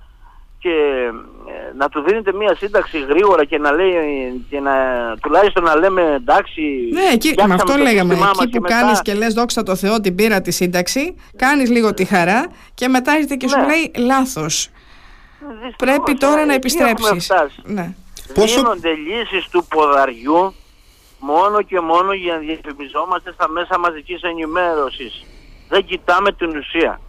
και 0.66 1.10
ε, 1.46 1.72
να 1.76 1.88
του 1.88 2.02
δίνετε 2.06 2.32
μία 2.32 2.54
σύνταξη 2.54 2.98
γρήγορα 2.98 3.44
και 3.44 3.58
να 3.58 3.72
λέει 3.72 3.92
και 4.50 4.60
να, 4.60 4.72
τουλάχιστον 5.22 5.62
να 5.62 5.76
λέμε 5.76 6.14
εντάξει 6.14 6.62
ναι 6.92 7.12
εκεί, 7.12 7.34
με 7.46 7.54
αυτό 7.54 7.76
λέγαμε. 7.76 8.14
εκεί 8.14 8.58
που 8.58 8.62
μετά... 8.62 8.74
κάνεις 8.74 9.02
και 9.02 9.14
λες 9.14 9.34
δόξα 9.34 9.62
τω 9.62 9.76
Θεώ 9.76 10.00
την 10.00 10.14
πήρα 10.14 10.40
τη 10.40 10.50
σύνταξη 10.50 11.14
κάνεις 11.36 11.70
λίγο 11.70 11.94
τη 11.94 12.04
χαρά 12.04 12.46
και 12.74 12.88
μετά 12.88 13.12
έρχεται 13.12 13.34
και 13.34 13.48
σου 13.48 13.58
ναι. 13.58 13.66
λέει 13.66 13.92
λάθος 13.96 14.70
πρέπει 15.76 16.14
τώρα 16.14 16.44
να 16.44 16.54
επιστρέψεις. 16.54 17.32
ναι. 17.62 17.94
Πόσο... 18.34 18.54
Δίνονται 18.54 18.92
λύσεις 18.92 19.48
του 19.48 19.66
ποδαριού 19.68 20.54
μόνο 21.18 21.62
και 21.62 21.80
μόνο 21.80 22.12
για 22.12 22.32
να 22.32 22.38
διαφημιζόμαστε 22.38 23.32
στα 23.32 23.48
μέσα 23.48 23.78
μαζικής 23.78 24.22
ενημέρωσης. 24.22 25.24
Δεν 25.68 25.84
κοιτάμε 25.84 26.32
την 26.32 26.56
ουσία. 26.56 27.00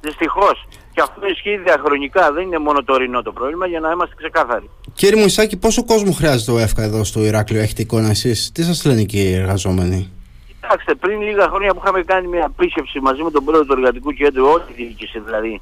Δυστυχώς 0.00 0.66
και 0.94 1.00
αυτό 1.00 1.26
ισχύει 1.26 1.56
διαχρονικά, 1.56 2.32
δεν 2.32 2.42
είναι 2.42 2.58
μόνο 2.58 2.82
το 2.84 2.92
ορεινό 2.92 3.22
το 3.22 3.32
πρόβλημα, 3.32 3.66
για 3.66 3.80
να 3.80 3.90
είμαστε 3.90 4.14
ξεκάθαροι. 4.16 4.70
Κύριε 4.94 5.20
Μουισάκη, 5.20 5.56
πόσο 5.56 5.84
κόσμο 5.84 6.12
χρειάζεται 6.12 6.52
ο 6.52 6.58
ΕΦΚΑ 6.58 6.82
εδώ 6.82 7.04
στο 7.04 7.20
Ηράκλειο, 7.24 7.60
έχετε 7.60 7.82
εικόνα 7.82 8.08
εσείς, 8.08 8.52
τι 8.52 8.62
σας 8.62 8.84
λένε 8.84 9.02
και 9.02 9.18
οι 9.22 9.34
εργαζόμενοι; 9.34 10.10
Κοιτάξτε, 10.46 10.94
πριν 10.94 11.20
λίγα 11.22 11.48
χρόνια 11.48 11.74
που 11.74 11.80
είχαμε 11.82 12.02
κάνει 12.02 12.26
μια 12.26 12.52
πίσχευση 12.56 13.00
μαζί 13.00 13.22
με 13.22 13.30
τον 13.30 13.44
πρόεδρο 13.44 13.66
του 13.66 13.72
Εργατικού 13.72 14.12
Κέντρου, 14.12 14.46
όλη 14.46 14.62
τη 14.66 14.72
διοίκηση 14.72 15.18
δηλαδή, 15.20 15.60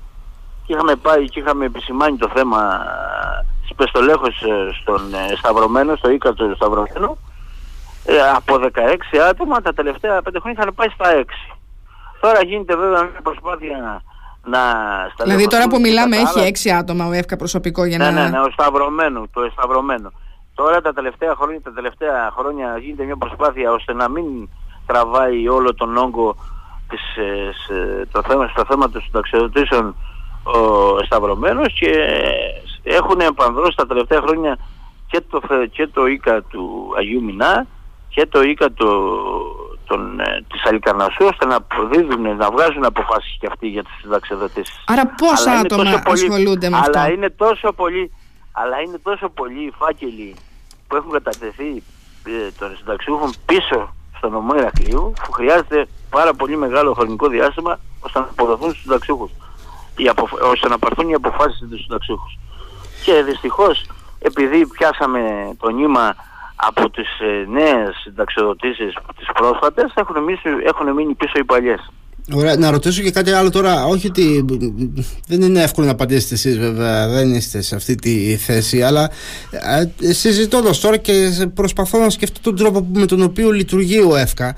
και 0.66 0.72
είχαμε 0.72 0.96
πάει 0.96 1.24
και 1.24 1.40
είχαμε 1.40 1.64
επισημάνει 1.64 2.16
το 2.16 2.30
θέμα 2.34 2.60
τη 3.68 3.74
Πεστολέχο 3.74 4.26
ε, 4.26 4.72
στον 4.80 5.14
ε, 5.14 5.36
Σταυρωμένο, 5.36 5.96
στο 5.96 6.10
Ήκαρτο 6.10 6.52
Σταυρωμένο, 6.54 7.18
ε, 8.04 8.20
από 8.36 8.54
16 8.54 9.18
άτομα 9.30 9.60
τα 9.60 9.72
τελευταία 9.72 10.18
5 10.18 10.22
χρόνια 10.40 10.60
είχαν 10.60 10.74
πάει 10.74 10.88
στα 10.88 11.06
6. 11.14 11.54
Τώρα 12.20 12.44
γίνεται 12.44 12.76
βέβαια 12.76 13.02
μια 13.02 13.20
προσπάθεια 13.22 14.02
να 14.44 14.60
Δηλαδή 15.22 15.46
τώρα 15.46 15.68
που 15.68 15.80
μιλάμε 15.80 16.16
έχει 16.16 16.40
έξι 16.40 16.70
άτομα 16.70 17.06
ο 17.06 17.12
ΕΦΚΑ 17.12 17.36
προσωπικό 17.36 17.84
για 17.84 17.98
ναι, 17.98 18.04
να... 18.04 18.10
Ναι, 18.10 18.28
ναι, 18.28 18.38
ο 18.38 18.50
Σταυρωμένο, 18.50 19.26
το 19.32 19.48
Σταυρωμένο. 19.52 20.12
Τώρα 20.54 20.80
τα 20.80 20.92
τελευταία 20.92 21.34
χρόνια, 21.34 21.60
τα 21.60 21.72
τελευταία 21.72 22.30
χρόνια 22.38 22.78
γίνεται 22.78 23.04
μια 23.04 23.16
προσπάθεια 23.16 23.72
ώστε 23.72 23.92
να 23.92 24.08
μην 24.08 24.48
τραβάει 24.86 25.48
όλο 25.48 25.74
τον 25.74 25.96
όγκο 25.96 26.36
της, 26.88 27.16
ε, 27.16 28.06
το 28.12 28.22
θέμα, 28.28 28.48
στο 28.48 28.64
θέμα 28.64 28.90
των 28.90 29.02
συνταξιοδοτήσεων 29.02 29.94
ο 30.42 30.98
Σταυρωμένος 31.04 31.72
και 31.72 31.90
έχουν 32.82 33.20
επανδρώσει 33.20 33.76
τα 33.76 33.86
τελευταία 33.86 34.20
χρόνια 34.20 34.58
και 35.06 35.22
το, 35.30 35.40
και 35.70 35.86
το 35.86 36.06
ΙΚΑ 36.06 36.42
του 36.42 36.92
Αγίου 36.98 37.22
Μινά 37.22 37.66
και 38.08 38.26
το 38.26 38.42
ΙΚΑ 38.42 38.72
το, 38.72 38.86
τον, 39.92 40.20
ε, 40.20 40.44
της 40.50 40.64
Αλικαρνασσού 40.64 41.24
ώστε 41.32 41.46
να 41.46 41.60
προδίδουν, 41.60 42.36
να 42.36 42.50
βγάζουν 42.50 42.84
αποφάσεις 42.84 43.36
και 43.40 43.46
αυτοί 43.50 43.66
για 43.68 43.82
τις 43.82 43.94
συνταξιοδοτήσεις. 44.00 44.84
Άρα 44.86 45.04
πόσα 45.06 45.52
άτομα 45.52 46.02
ασχολούνται 46.04 46.68
με 46.68 46.76
αυτό. 46.76 46.98
Αλλά 46.98 47.10
είναι 47.12 47.30
τόσο 47.30 47.72
πολύ, 47.72 48.12
αλλά 48.52 48.80
είναι 48.80 48.98
τόσο 49.02 49.28
πολλοί 49.28 49.62
οι 49.64 49.72
φάκελοι 49.78 50.34
που 50.86 50.96
έχουν 50.96 51.10
κατατεθεί 51.10 51.82
ε, 52.24 52.50
των 52.58 52.76
συνταξιούχων 52.76 53.32
πίσω 53.46 53.94
στο 54.16 54.28
νομό 54.28 54.54
Ηρακλείου 54.54 55.12
που 55.24 55.32
χρειάζεται 55.32 55.86
πάρα 56.10 56.34
πολύ 56.34 56.56
μεγάλο 56.56 56.92
χρονικό 56.92 57.26
διάστημα 57.28 57.78
ώστε 58.00 58.18
να 58.18 58.24
αποδοθούν 58.24 58.70
στους 58.70 58.82
συνταξιούχους 58.82 59.30
ώστε 60.52 60.68
να 60.68 60.78
πάρθουν 60.78 61.08
οι 61.08 61.14
αποφάσεις 61.14 61.56
στους 61.56 61.80
συνταξιούχους. 61.80 62.38
Και 63.04 63.22
δυστυχώς 63.22 63.86
επειδή 64.18 64.66
πιάσαμε 64.66 65.20
το 65.58 65.68
νήμα 65.70 66.14
από 66.68 66.90
τις 66.90 67.08
ε, 67.20 67.50
νέες 67.50 67.96
συνταξιοδοτήσεις 68.02 68.96
τις 69.18 69.26
πρόσφατες 69.34 69.92
έχουν, 69.94 70.16
έχουν 70.64 70.94
μείνει 70.94 71.14
πίσω 71.14 71.32
οι 71.38 71.44
παλιές. 71.44 71.90
Ωραία, 72.34 72.56
να 72.56 72.70
ρωτήσω 72.70 73.02
και 73.02 73.10
κάτι 73.10 73.30
άλλο 73.30 73.50
τώρα. 73.50 73.84
Όχι 73.84 74.06
ότι 74.06 74.44
δεν 75.28 75.42
είναι 75.42 75.62
εύκολο 75.62 75.86
να 75.86 75.92
απαντήσετε 75.92 76.34
εσείς, 76.34 76.58
βέβαια, 76.58 77.08
δεν 77.08 77.34
είστε 77.34 77.60
σε 77.60 77.74
αυτή 77.74 77.94
τη 77.94 78.36
θέση. 78.36 78.82
Αλλά 78.82 79.10
ε, 80.00 80.12
συζητώντας 80.12 80.80
τώρα 80.80 80.96
και 80.96 81.30
προσπαθώ 81.54 81.98
να 81.98 82.10
σκεφτώ 82.10 82.40
τον 82.40 82.56
τρόπο 82.56 82.86
με 82.94 83.06
τον 83.06 83.22
οποίο 83.22 83.50
λειτουργεί 83.50 84.00
ο 84.00 84.16
ΕΦΚΑ. 84.16 84.56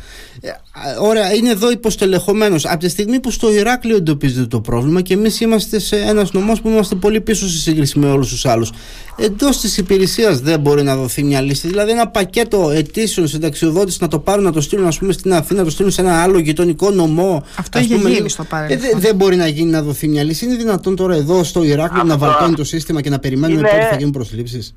Ε, 0.77 1.07
ωραία, 1.07 1.35
είναι 1.35 1.51
εδώ 1.51 1.71
υποστελεχωμένος. 1.71 2.67
Από 2.67 2.79
τη 2.79 2.89
στιγμή 2.89 3.21
που 3.21 3.31
στο 3.31 3.53
Ηράκλειο 3.53 3.97
εντοπίζεται 3.97 4.47
το 4.47 4.61
πρόβλημα 4.61 5.01
και 5.01 5.15
εμείς 5.15 5.41
είμαστε 5.41 5.79
σε 5.79 5.97
ένας 5.97 6.33
νομός 6.33 6.61
που 6.61 6.69
είμαστε 6.69 6.95
πολύ 6.95 7.21
πίσω 7.21 7.49
σε 7.49 7.59
σύγκριση 7.59 7.99
με 7.99 8.11
όλους 8.11 8.29
τους 8.29 8.47
άλλους. 8.47 8.73
Εντός 9.17 9.61
της 9.61 9.77
υπηρεσίας 9.77 10.41
δεν 10.41 10.61
μπορεί 10.61 10.83
να 10.83 10.97
δοθεί 10.97 11.23
μια 11.23 11.41
λύση. 11.41 11.69
Δηλαδή, 11.69 11.91
ένα 11.91 12.09
πακέτο 12.09 12.71
αιτήσεων 12.71 13.29
συνταξιοδότηση 13.29 13.99
να 14.01 14.09
το 14.09 14.19
πάρουν, 14.19 14.45
να 14.45 14.53
το 14.53 14.61
στείλουν, 14.61 14.87
ας 14.87 14.99
πούμε, 14.99 15.13
στην 15.13 15.33
Αθήνα, 15.35 15.59
να 15.59 15.65
το 15.65 15.71
στείλουν 15.71 15.91
σε 15.91 16.01
ένα 16.01 16.23
άλλο 16.23 16.39
γειτονικό 16.39 16.91
νομό. 16.91 17.45
Αυτό 17.57 17.79
έχει 17.79 17.95
γίνει 17.95 18.29
στο 18.29 18.45
παρελθόν. 18.45 18.91
Ε, 18.95 18.99
δεν 18.99 19.15
μπορεί 19.15 19.37
να 19.37 19.47
γίνει 19.47 19.71
να 19.71 19.83
δοθεί 19.83 20.09
μια 20.09 20.23
λύση. 20.23 20.45
Είναι 20.45 20.57
δυνατόν 20.57 20.97
τώρα 20.97 21.15
εδώ 21.15 21.45
στο 21.45 21.63
Ηράκλειο 21.63 22.05
να 22.05 22.17
βαλτώνει 22.17 22.55
το 22.55 22.65
σύστημα 22.65 23.01
και 23.01 23.11
να 23.11 23.19
περιμένουμε 23.19 23.61
είναι... 23.61 23.69
πότε 23.69 23.89
θα 23.91 23.97
γίνουν 23.97 24.13
προσλήψεις; 24.13 24.75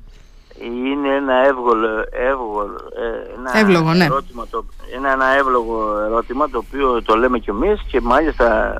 Είναι 0.60 1.14
ένα 1.14 1.34
εύγολο, 1.34 1.88
εύγολο, 2.10 2.78
ε, 2.96 3.34
ένα 3.38 3.58
εύλογο, 3.58 3.94
ναι. 3.94 4.04
ερώτημα, 4.04 4.46
το, 4.50 4.64
είναι 4.96 5.10
ένα 5.10 5.26
εύλογο 5.26 5.98
ερώτημα 5.98 6.50
το 6.50 6.58
οποίο 6.58 7.02
το 7.02 7.16
λέμε 7.16 7.38
κι 7.38 7.50
εμείς 7.50 7.82
και 7.90 8.00
μάλιστα 8.00 8.76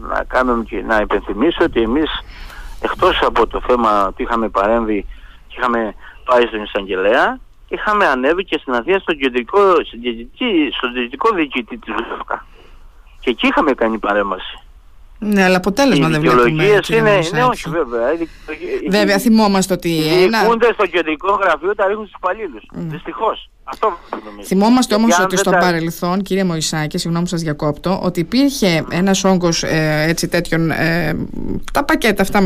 να 0.00 0.24
κάνουμε 0.24 0.64
και 0.64 0.82
να 0.82 1.00
υπενθυμίσω 1.00 1.64
ότι 1.64 1.82
εμείς 1.82 2.10
εκτός 2.80 3.22
από 3.22 3.46
το 3.46 3.60
θέμα 3.66 4.06
ότι 4.06 4.22
είχαμε 4.22 4.48
παρέμβει 4.48 5.06
και 5.48 5.54
είχαμε 5.58 5.94
πάει 6.24 6.46
στον 6.46 6.62
Εισαγγελέα 6.62 7.38
είχαμε 7.68 8.06
ανέβει 8.06 8.44
και 8.44 8.58
στην 8.58 8.72
Αθήνα 8.72 8.98
στον 8.98 9.16
κεντρικό, 9.16 9.60
στον 10.76 10.92
κεντρικό 10.92 11.34
διοικητή 11.34 11.78
της 11.78 11.94
ΒΕΦΚΑ 11.94 12.46
και 13.20 13.30
εκεί 13.30 13.46
είχαμε 13.46 13.72
κάνει 13.72 13.98
παρέμβαση. 13.98 14.61
Ναι, 15.24 15.44
αλλά 15.44 15.56
αποτέλεσμα 15.56 16.08
δεν 16.08 16.20
βλέπουμε. 16.20 16.64
Οι 16.64 16.80
είναι, 16.88 17.18
ναι, 17.32 17.44
όχι 17.44 17.68
βέβαια. 17.70 18.00
Βέβαια, 18.90 19.18
θυμόμαστε 19.18 19.74
ότι. 19.74 19.88
Οι 19.88 20.28
διοικούνται 20.28 20.72
στο 20.72 20.86
κεντρικό 20.86 21.32
γραφείο 21.32 21.74
τα 21.74 21.86
ρίχνουν 21.86 22.06
στους 22.06 22.18
υπαλλήλους. 22.18 22.62
Mm. 22.74 22.78
Δυστυχώς. 22.78 23.50
Αυτό 23.72 23.98
Θυμόμαστε 24.44 24.94
όμως 24.94 25.20
ότι 25.20 25.36
στο 25.36 25.50
παρελθόν, 25.50 26.22
κύριε 26.22 26.44
Μωησάκη, 26.44 26.98
συγγνώμη 26.98 27.28
σας 27.28 27.42
διακόπτω, 27.42 28.00
ότι 28.02 28.20
υπήρχε 28.20 28.84
ένας 28.90 29.24
όγκος 29.24 29.62
ε, 29.62 30.04
έτσι 30.08 30.28
τέτοιων. 30.28 30.70
Ε, 30.70 31.16
τα 31.72 31.84
πακέτα 31.84 32.22
αυτά, 32.22 32.44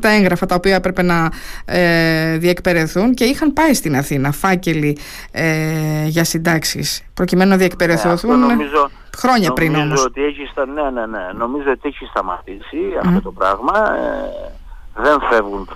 τα 0.00 0.10
έγγραφα 0.10 0.46
τα 0.46 0.54
οποία 0.54 0.74
έπρεπε 0.74 1.02
να 1.02 1.30
ε, 1.64 2.36
διεκπαιρεθούν 2.38 3.14
και 3.14 3.24
είχαν 3.24 3.52
πάει 3.52 3.74
στην 3.74 3.96
Αθήνα 3.96 4.32
φάκελοι 4.32 4.98
ε, 5.30 6.06
για 6.06 6.24
συντάξεις 6.24 7.02
προκειμένου 7.14 7.50
να 7.50 7.56
διεκπαιρεθούν. 7.56 8.38
Ναι, 8.38 8.46
νομίζω, 8.46 8.90
χρόνια 9.16 9.52
πριν 9.52 9.74
όμως. 9.74 9.84
Νομίζω 9.84 10.04
ότι 10.04 10.22
έχεις, 10.22 10.52
ναι, 10.74 10.90
ναι, 10.90 11.06
ναι, 11.06 11.32
νομίζω 11.34 11.70
ότι 11.70 11.88
έχεις 11.88 12.08
σταματήσει 12.08 12.78
αυτό 13.04 13.20
το 13.20 13.32
πράγμα. 13.32 13.96
Ε, 13.96 14.52
δεν 14.96 15.20
φεύγουν 15.30 15.68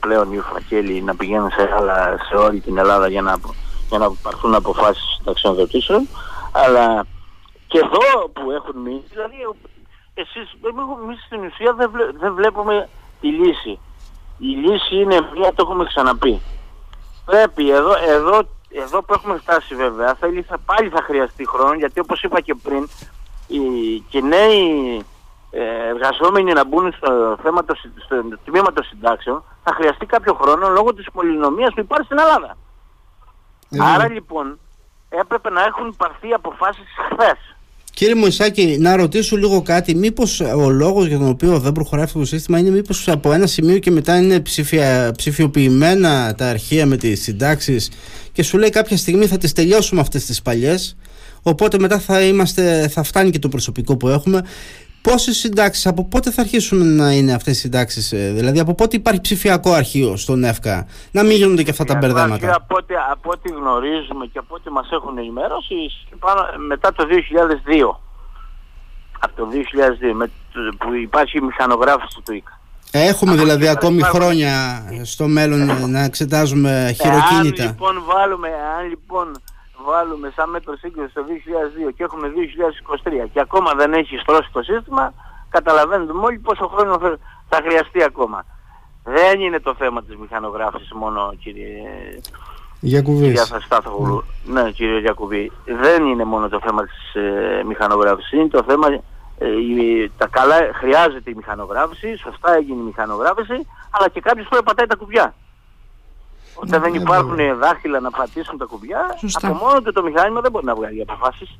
πλέον 0.00 0.32
οι 0.32 0.38
φακέλοι 0.52 1.02
να 1.02 1.14
πηγαίνουν 1.14 1.50
σε, 1.50 1.70
άλλα, 1.78 2.16
σε 2.28 2.36
όλη 2.36 2.60
την 2.60 2.78
Ελλάδα 2.78 3.08
για 3.08 3.22
να 3.22 3.36
για 3.88 3.98
να 3.98 4.10
πάρθουν 4.22 4.54
αποφάσεις 4.54 5.20
ταξιοδοτήσεων 5.24 6.08
αλλά 6.52 7.06
και 7.66 7.78
εδώ 7.78 8.28
που 8.28 8.50
έχουν 8.50 8.80
μείνει 8.80 9.04
δηλαδή 9.10 9.36
εσείς 10.14 10.54
εμείς 11.02 11.24
στην 11.26 11.44
ουσία 11.44 11.72
δεν, 11.72 11.90
δεν 12.20 12.34
βλέπουμε 12.34 12.88
τη 13.20 13.28
λύση 13.28 13.78
η 14.38 14.46
λύση 14.46 14.96
είναι 14.96 15.20
μια 15.36 15.52
το 15.54 15.62
έχουμε 15.62 15.84
ξαναπεί 15.84 16.40
πρέπει 17.24 17.70
εδώ, 17.70 17.92
εδώ, 18.08 18.40
εδώ 18.68 19.02
που 19.02 19.12
έχουμε 19.12 19.38
φτάσει 19.38 19.74
βέβαια 19.74 20.14
θέλει, 20.14 20.42
θα, 20.42 20.58
πάλι 20.58 20.88
θα 20.88 21.02
χρειαστεί 21.02 21.48
χρόνο 21.48 21.74
γιατί 21.74 22.00
όπως 22.00 22.22
είπα 22.22 22.40
και 22.40 22.54
πριν 22.54 22.88
οι, 23.46 23.58
και 24.08 24.20
νέοι 24.20 25.04
ε, 25.50 25.88
εργαζόμενοι 25.88 26.52
να 26.52 26.64
μπουν 26.64 26.92
στο 26.92 27.38
θέμα 27.42 27.64
το, 27.64 27.74
στο 28.04 28.16
τμήμα 28.44 28.72
των 28.72 28.84
συντάξεων 28.84 29.42
θα 29.64 29.72
χρειαστεί 29.74 30.06
κάποιο 30.06 30.34
χρόνο 30.34 30.68
λόγω 30.68 30.94
της 30.94 31.06
πολυνομίας 31.12 31.74
που 31.74 31.80
υπάρχει 31.80 32.04
στην 32.04 32.18
Ελλάδα. 32.18 32.56
Ε, 33.70 33.78
Άρα 33.80 34.08
λοιπόν 34.08 34.58
έπρεπε 35.08 35.50
να 35.50 35.62
έχουν 35.64 35.96
πάρθει 35.96 36.32
αποφάσεις 36.32 36.86
χθες. 37.12 37.56
Κύριε 37.98 38.14
Μωυσάκη, 38.14 38.76
να 38.80 38.96
ρωτήσω 38.96 39.36
λίγο 39.36 39.62
κάτι. 39.62 39.94
Μήπως 39.94 40.40
ο 40.40 40.70
λόγος 40.70 41.06
για 41.06 41.18
τον 41.18 41.28
οποίο 41.28 41.58
δεν 41.58 41.72
προχωράει 41.72 42.04
αυτό 42.04 42.18
το 42.18 42.24
σύστημα 42.24 42.58
είναι 42.58 42.70
μήπως 42.70 43.08
από 43.08 43.32
ένα 43.32 43.46
σημείο 43.46 43.78
και 43.78 43.90
μετά 43.90 44.16
είναι 44.16 44.40
ψηφια, 44.40 45.12
ψηφιοποιημένα 45.16 46.34
τα 46.34 46.48
αρχεία 46.48 46.86
με 46.86 46.96
τις 46.96 47.22
συντάξεις 47.22 47.90
και 48.32 48.42
σου 48.42 48.58
λέει 48.58 48.70
κάποια 48.70 48.96
στιγμή 48.96 49.26
θα 49.26 49.38
τις 49.38 49.52
τελειώσουμε 49.52 50.00
αυτές 50.00 50.24
τις 50.24 50.42
παλιές. 50.42 50.96
Οπότε 51.42 51.78
μετά 51.78 51.98
θα, 51.98 52.22
είμαστε, 52.22 52.88
θα 52.88 53.02
φτάνει 53.02 53.30
και 53.30 53.38
το 53.38 53.48
προσωπικό 53.48 53.96
που 53.96 54.08
έχουμε. 54.08 54.42
Πόσες 55.02 55.36
συντάξεις, 55.36 55.86
από 55.86 56.04
πότε 56.04 56.30
θα 56.30 56.40
αρχίσουν 56.40 56.96
να 56.96 57.12
είναι 57.12 57.32
αυτές 57.32 57.56
οι 57.56 57.60
συντάξεις, 57.60 58.12
ε, 58.12 58.32
δηλαδή 58.32 58.58
από 58.58 58.74
πότε 58.74 58.96
υπάρχει 58.96 59.20
ψηφιακό 59.20 59.72
αρχείο 59.72 60.16
στον 60.16 60.44
ΕΦΚΑ, 60.44 60.86
να 61.10 61.22
μην 61.22 61.36
γίνονται 61.36 61.62
και 61.62 61.70
αυτά 61.70 61.84
τα 61.84 61.94
μπερδέματα; 61.94 62.54
Από 62.54 62.76
ό,τι, 62.76 62.94
από 63.10 63.30
ό,τι 63.30 63.48
γνωρίζουμε 63.48 64.26
και 64.26 64.38
από 64.38 64.54
ό,τι 64.54 64.70
μας 64.70 64.90
έχουν 64.90 65.18
ενημερώσει, 65.18 65.74
μετά 66.66 66.92
το 66.92 67.06
2002. 67.06 68.00
Από 69.20 69.36
το 69.36 69.48
2002 69.52 70.14
με, 70.14 70.30
που 70.78 70.94
υπάρχει 70.94 71.38
η 71.38 71.40
μηχανογράφηση 71.40 72.20
του 72.24 72.32
ΙΚΑ. 72.32 72.60
Έχουμε 72.90 73.34
δηλαδή 73.34 73.68
ακόμη 73.68 74.02
χρόνια 74.02 74.82
στο 75.02 75.26
μέλλον 75.26 75.90
να 75.90 76.00
εξετάζουμε 76.00 76.96
χειροκίνητα. 77.00 77.62
Αν 77.62 77.68
λοιπόν 77.68 78.02
βάλουμε, 78.06 78.48
αν 78.78 78.88
λοιπόν 78.88 79.40
βάλουμε 79.86 80.32
σαν 80.36 80.50
μέτρο 80.50 80.76
σύγκριση 80.76 81.14
το 81.14 81.24
2002 81.88 81.92
και 81.96 82.02
έχουμε 82.02 82.32
2023 83.24 83.28
και 83.32 83.40
ακόμα 83.40 83.72
δεν 83.74 83.92
έχει 83.92 84.16
στρώσει 84.16 84.48
το 84.52 84.62
σύστημα, 84.62 85.14
καταλαβαίνετε 85.48 86.12
όλοι 86.20 86.38
πόσο 86.38 86.68
χρόνο 86.68 86.98
θα 87.48 87.60
χρειαστεί 87.64 88.02
ακόμα. 88.02 88.44
Δεν 89.04 89.40
είναι 89.40 89.60
το 89.60 89.74
θέμα 89.74 90.02
της 90.02 90.16
μηχανογράφησης 90.16 90.92
μόνο 90.92 91.34
κύριε 91.40 91.66
Γιακουβής. 92.80 93.52
Ναι 94.44 94.70
κύριε 94.70 94.98
Γιακουβή. 94.98 95.52
Δεν 95.64 96.06
είναι 96.06 96.24
μόνο 96.24 96.48
το 96.48 96.60
θέμα 96.60 96.82
της 96.84 97.14
ε, 97.14 97.62
μηχανογράφησης. 97.64 98.32
Είναι 98.32 98.48
το 98.48 98.62
θέμα 98.68 98.86
ε, 99.38 100.08
τα 100.16 100.26
καλά, 100.26 100.56
χρειάζεται 100.74 101.30
η 101.30 101.34
μηχανογράφηση, 101.34 102.16
σωστά 102.16 102.54
έγινε 102.54 102.80
η 102.80 102.84
μηχανογράφηση, 102.84 103.66
αλλά 103.90 104.08
και 104.08 104.20
κάποιος 104.20 104.46
πρέπει 104.48 104.64
να 104.64 104.72
πατάει 104.72 104.86
τα 104.86 104.96
κουμπιά. 104.96 105.34
Όταν 106.62 106.80
δεν 106.80 106.94
υπάρχουν 106.94 107.58
δάχτυλα 107.58 108.00
να 108.00 108.10
πατήσουν 108.10 108.58
τα 108.58 108.64
κουμπιά, 108.64 109.16
Σωστά. 109.18 109.48
από 109.48 109.64
μόνο 109.64 109.80
του 109.82 109.92
το 109.92 110.02
μηχάνημα 110.02 110.40
δεν 110.40 110.50
μπορεί 110.50 110.64
να 110.64 110.74
βγάλει 110.74 111.00
αποφάσεις. 111.00 111.58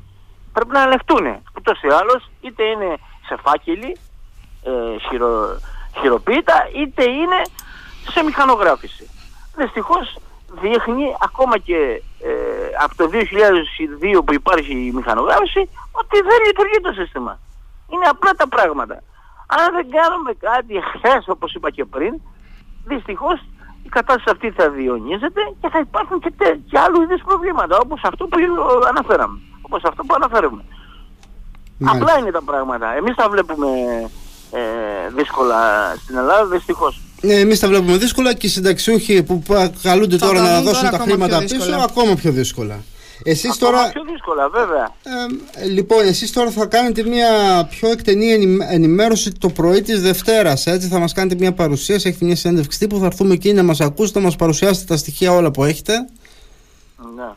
Πρέπει 0.53 0.73
να 0.73 0.83
ελεγχτούν. 0.83 1.27
Ούτως 1.57 1.83
ή 1.83 1.89
άλλως, 2.01 2.31
είτε 2.41 2.65
είναι 2.65 2.97
σε 3.27 3.37
φάκελοι, 3.45 3.97
ε, 4.63 4.99
χειρο, 5.09 5.59
χειροποίητα, 6.01 6.69
είτε 6.75 7.11
είναι 7.11 7.41
σε 8.11 8.23
μηχανογράφηση. 8.23 9.11
Δυστυχώς 9.57 10.19
δείχνει 10.61 11.17
ακόμα 11.21 11.59
και 11.59 12.03
ε, 12.23 12.31
από 12.83 12.95
το 12.97 13.09
2002 13.13 14.25
που 14.25 14.35
υπάρχει 14.35 14.73
η 14.87 14.93
μηχανογράφηση 14.93 15.69
ότι 15.93 16.17
δεν 16.29 16.39
λειτουργεί 16.47 16.81
το 16.83 16.93
σύστημα. 16.93 17.39
Είναι 17.93 18.07
απλά 18.09 18.33
τα 18.33 18.49
πράγματα. 18.49 19.03
Αν 19.47 19.75
δεν 19.75 19.87
κάνουμε 19.91 20.33
κάτι 20.33 20.75
χθες 20.93 21.29
όπως 21.29 21.55
είπα 21.55 21.71
και 21.71 21.85
πριν, 21.85 22.21
δυστυχώς 22.85 23.41
η 23.89 23.91
κατάσταση 23.99 24.29
αυτή 24.35 24.49
θα 24.59 24.67
διονύζεται 24.79 25.43
και 25.61 25.69
θα 25.75 25.81
υπάρχουν 25.87 26.17
και, 26.25 26.33
τε, 26.39 26.49
και 26.71 26.79
άλλους 26.85 27.03
είδους 27.05 27.23
προβλήματα 27.29 27.75
όπως 27.85 28.01
αυτό 28.11 28.23
που 28.27 28.37
αναφέραμε. 28.93 29.39
Όπως 29.67 29.83
αυτό 29.91 30.03
που 30.07 30.15
αναφέρουμε. 30.21 30.63
Απλά 31.93 32.13
είναι 32.19 32.31
τα 32.31 32.43
πράγματα. 32.43 32.87
Εμείς 32.97 33.15
τα 33.15 33.29
βλέπουμε 33.33 33.69
ε, 34.51 34.61
δύσκολα 35.19 35.61
στην 36.03 36.17
Ελλάδα, 36.17 36.47
δυστυχώς. 36.47 37.01
Ναι, 37.21 37.35
εμείς 37.35 37.61
τα 37.61 37.69
βλέπουμε 37.69 37.97
δύσκολα 37.97 38.35
και 38.35 38.47
οι 38.47 38.51
συνταξιούχοι 38.51 39.23
που 39.23 39.43
καλούνται 39.83 40.17
τώρα 40.17 40.41
να 40.41 40.61
δώσουν 40.61 40.91
τα 40.91 40.99
χρήματα 40.99 41.39
πίσω 41.39 41.75
ακόμα 41.89 42.15
πιο 42.15 42.31
δύσκολα. 42.33 42.77
Εσείς 43.23 43.59
τώρα... 43.59 43.91
πιο 43.93 44.03
δύσκολα 44.03 44.49
βέβαια. 44.49 44.95
Ε, 45.55 45.65
λοιπόν, 45.65 46.07
εσείς 46.07 46.33
τώρα 46.33 46.51
θα 46.51 46.67
κάνετε 46.67 47.03
μια 47.03 47.29
πιο 47.71 47.91
εκτενή 47.91 48.33
ενημέρωση 48.71 49.33
το 49.33 49.49
πρωί 49.49 49.83
της 49.83 50.03
Δευτέρας, 50.03 50.67
έτσι; 50.67 50.89
Θα 50.89 50.99
μας 50.99 51.13
κάνετε 51.13 51.35
μια 51.39 51.53
παρουσίαση, 51.53 52.09
έχετε 52.09 52.25
μια 52.25 52.37
συνέντευξη 52.37 52.79
τύπου, 52.79 52.99
θα 52.99 53.07
έρθουμε 53.07 53.35
εκεί 53.35 53.53
να 53.53 53.63
μας 53.63 53.81
ακούσετε, 53.81 54.19
να 54.19 54.25
μας 54.25 54.37
παρουσιάσετε 54.37 54.87
τα 54.87 54.97
στοιχεία 54.97 55.33
όλα 55.33 55.51
που 55.51 55.65
έχετε. 55.65 56.09
Ναι. 57.17 57.31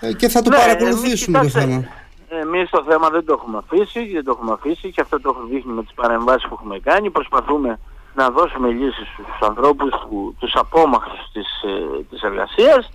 Ε, 0.00 0.12
και 0.12 0.28
θα 0.28 0.42
το 0.42 0.50
ναι, 0.50 0.56
παρακολουθήσουμε 0.56 1.40
το 1.40 1.48
θέμα. 1.48 1.84
Εμείς 2.42 2.70
το 2.70 2.84
θέμα 2.88 3.08
δεν 3.08 3.24
το 3.24 3.32
έχουμε 3.32 3.58
αφήσει, 3.58 4.12
δεν 4.12 4.24
το 4.24 4.30
έχουμε 4.30 4.52
αφήσει 4.52 4.90
και 4.90 5.00
αυτό 5.00 5.20
το 5.20 5.28
έχουμε 5.34 5.54
δείχνει 5.54 5.72
με 5.72 5.82
τις 5.82 5.94
παρεμβάσεις 5.94 6.48
που 6.48 6.54
έχουμε 6.54 6.78
κάνει. 6.78 7.10
Προσπαθούμε 7.10 7.78
να 8.14 8.30
δώσουμε 8.30 8.68
λύσεις 8.68 9.08
στους 9.12 9.48
ανθρώπους, 9.48 9.90
που, 10.08 10.34
τους 10.38 10.54
απόμαχους 10.54 11.30
της, 11.32 11.62
ε, 11.62 12.02
της 12.10 12.22
εργασίας 12.22 12.90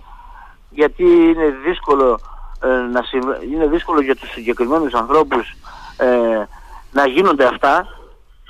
γιατί 0.70 1.04
είναι 1.04 1.54
δύσκολο, 1.64 2.20
ε, 2.62 2.66
να 2.68 3.02
είναι 3.52 3.66
δύσκολο 3.66 4.00
για 4.00 4.16
τους 4.16 4.30
συγκεκριμένους 4.30 4.94
ανθρώπους 4.94 5.56
ε, 5.96 6.42
να 6.92 7.06
γίνονται 7.06 7.46
αυτά. 7.46 7.86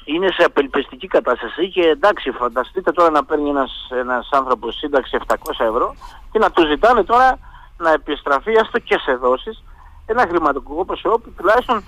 Είναι 0.05 0.31
σε 0.31 0.42
απελπιστική 0.44 1.07
κατάσταση 1.07 1.70
και 1.70 1.81
εντάξει 1.81 2.31
φανταστείτε 2.31 2.92
τώρα 2.92 3.11
να 3.11 3.24
παίρνει 3.24 3.48
ένας, 3.48 3.88
ένας 3.90 4.29
άνθρωπος 4.33 4.76
σύνταξη 4.76 5.18
700 5.26 5.35
ευρώ 5.59 5.94
και 6.33 6.38
να 6.38 6.50
του 6.50 6.66
ζητάνε 6.66 7.05
τώρα 7.05 7.38
να 7.79 7.92
επιστραφεί 7.92 8.52
έστω 8.52 8.79
και 8.79 8.98
σε 8.98 9.14
δόσεις 9.14 9.62
ένα 10.07 10.26
χρηματικό 10.29 10.85
ποσό 10.85 11.09
που 11.09 11.33
τουλάχιστον 11.37 11.85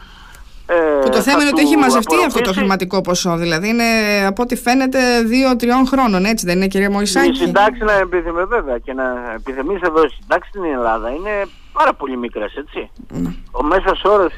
ε, 0.71 1.03
και 1.05 1.09
το 1.09 1.21
θέμα 1.21 1.41
είναι 1.41 1.51
ότι 1.53 1.63
έχει 1.63 1.77
μαζευτεί 1.77 2.15
αυτό 2.27 2.41
το 2.41 2.53
χρηματικό 2.53 3.01
ποσό. 3.01 3.37
Δηλαδή 3.37 3.69
είναι 3.69 3.85
από 4.27 4.43
ό,τι 4.43 4.57
φαίνεται 4.57 5.23
δύο-τριών 5.23 5.87
χρόνων, 5.87 6.25
έτσι 6.25 6.47
δεν 6.47 6.57
είναι, 6.57 6.67
κυρία 6.67 6.91
Μωησάκη. 6.91 7.31
Η 7.31 7.35
συντάξη 7.35 7.85
να 7.85 7.93
επιθυμεί 7.93 8.45
βέβαια 8.45 8.79
και 8.79 8.93
να 8.93 9.05
επιθυμείς 9.35 9.81
εδώ 9.81 10.03
η 10.05 10.09
συντάξη 10.09 10.49
στην 10.49 10.65
Ελλάδα 10.65 11.09
είναι 11.11 11.31
πάρα 11.73 11.95
πολύ 11.95 12.17
μικρές, 12.17 12.55
έτσι. 12.55 12.91
Ναι. 13.09 13.35
Ο 13.51 13.63
μέσος 13.65 14.03
όρος 14.05 14.33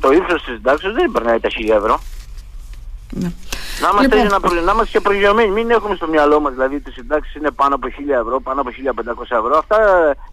το 0.00 0.12
ύψος 0.12 0.42
της 0.42 0.54
συντάξη 0.54 0.90
δεν 0.90 1.10
περνάει 1.12 1.40
τα 1.40 1.48
1000 1.48 1.76
ευρώ. 1.76 2.00
Ναι. 3.10 3.32
Να 3.80 3.88
είμαστε, 3.92 4.16
λοιπόν. 4.22 4.54
να, 4.54 4.60
να 4.62 4.72
είμαστε 4.72 4.98
και 4.98 5.00
προηγουμένοι. 5.00 5.50
Μην 5.50 5.70
έχουμε 5.70 5.94
στο 5.94 6.06
μυαλό 6.08 6.40
μας 6.40 6.52
δηλαδή 6.52 6.74
ότι 6.74 6.90
οι 6.90 6.92
συντάξεις 6.92 7.34
είναι 7.34 7.50
πάνω 7.50 7.74
από 7.74 7.86
1000 7.86 8.20
ευρώ, 8.20 8.40
πάνω 8.40 8.60
από 8.60 8.70
1500 8.70 9.22
ευρώ. 9.22 9.58
Αυτά 9.58 9.78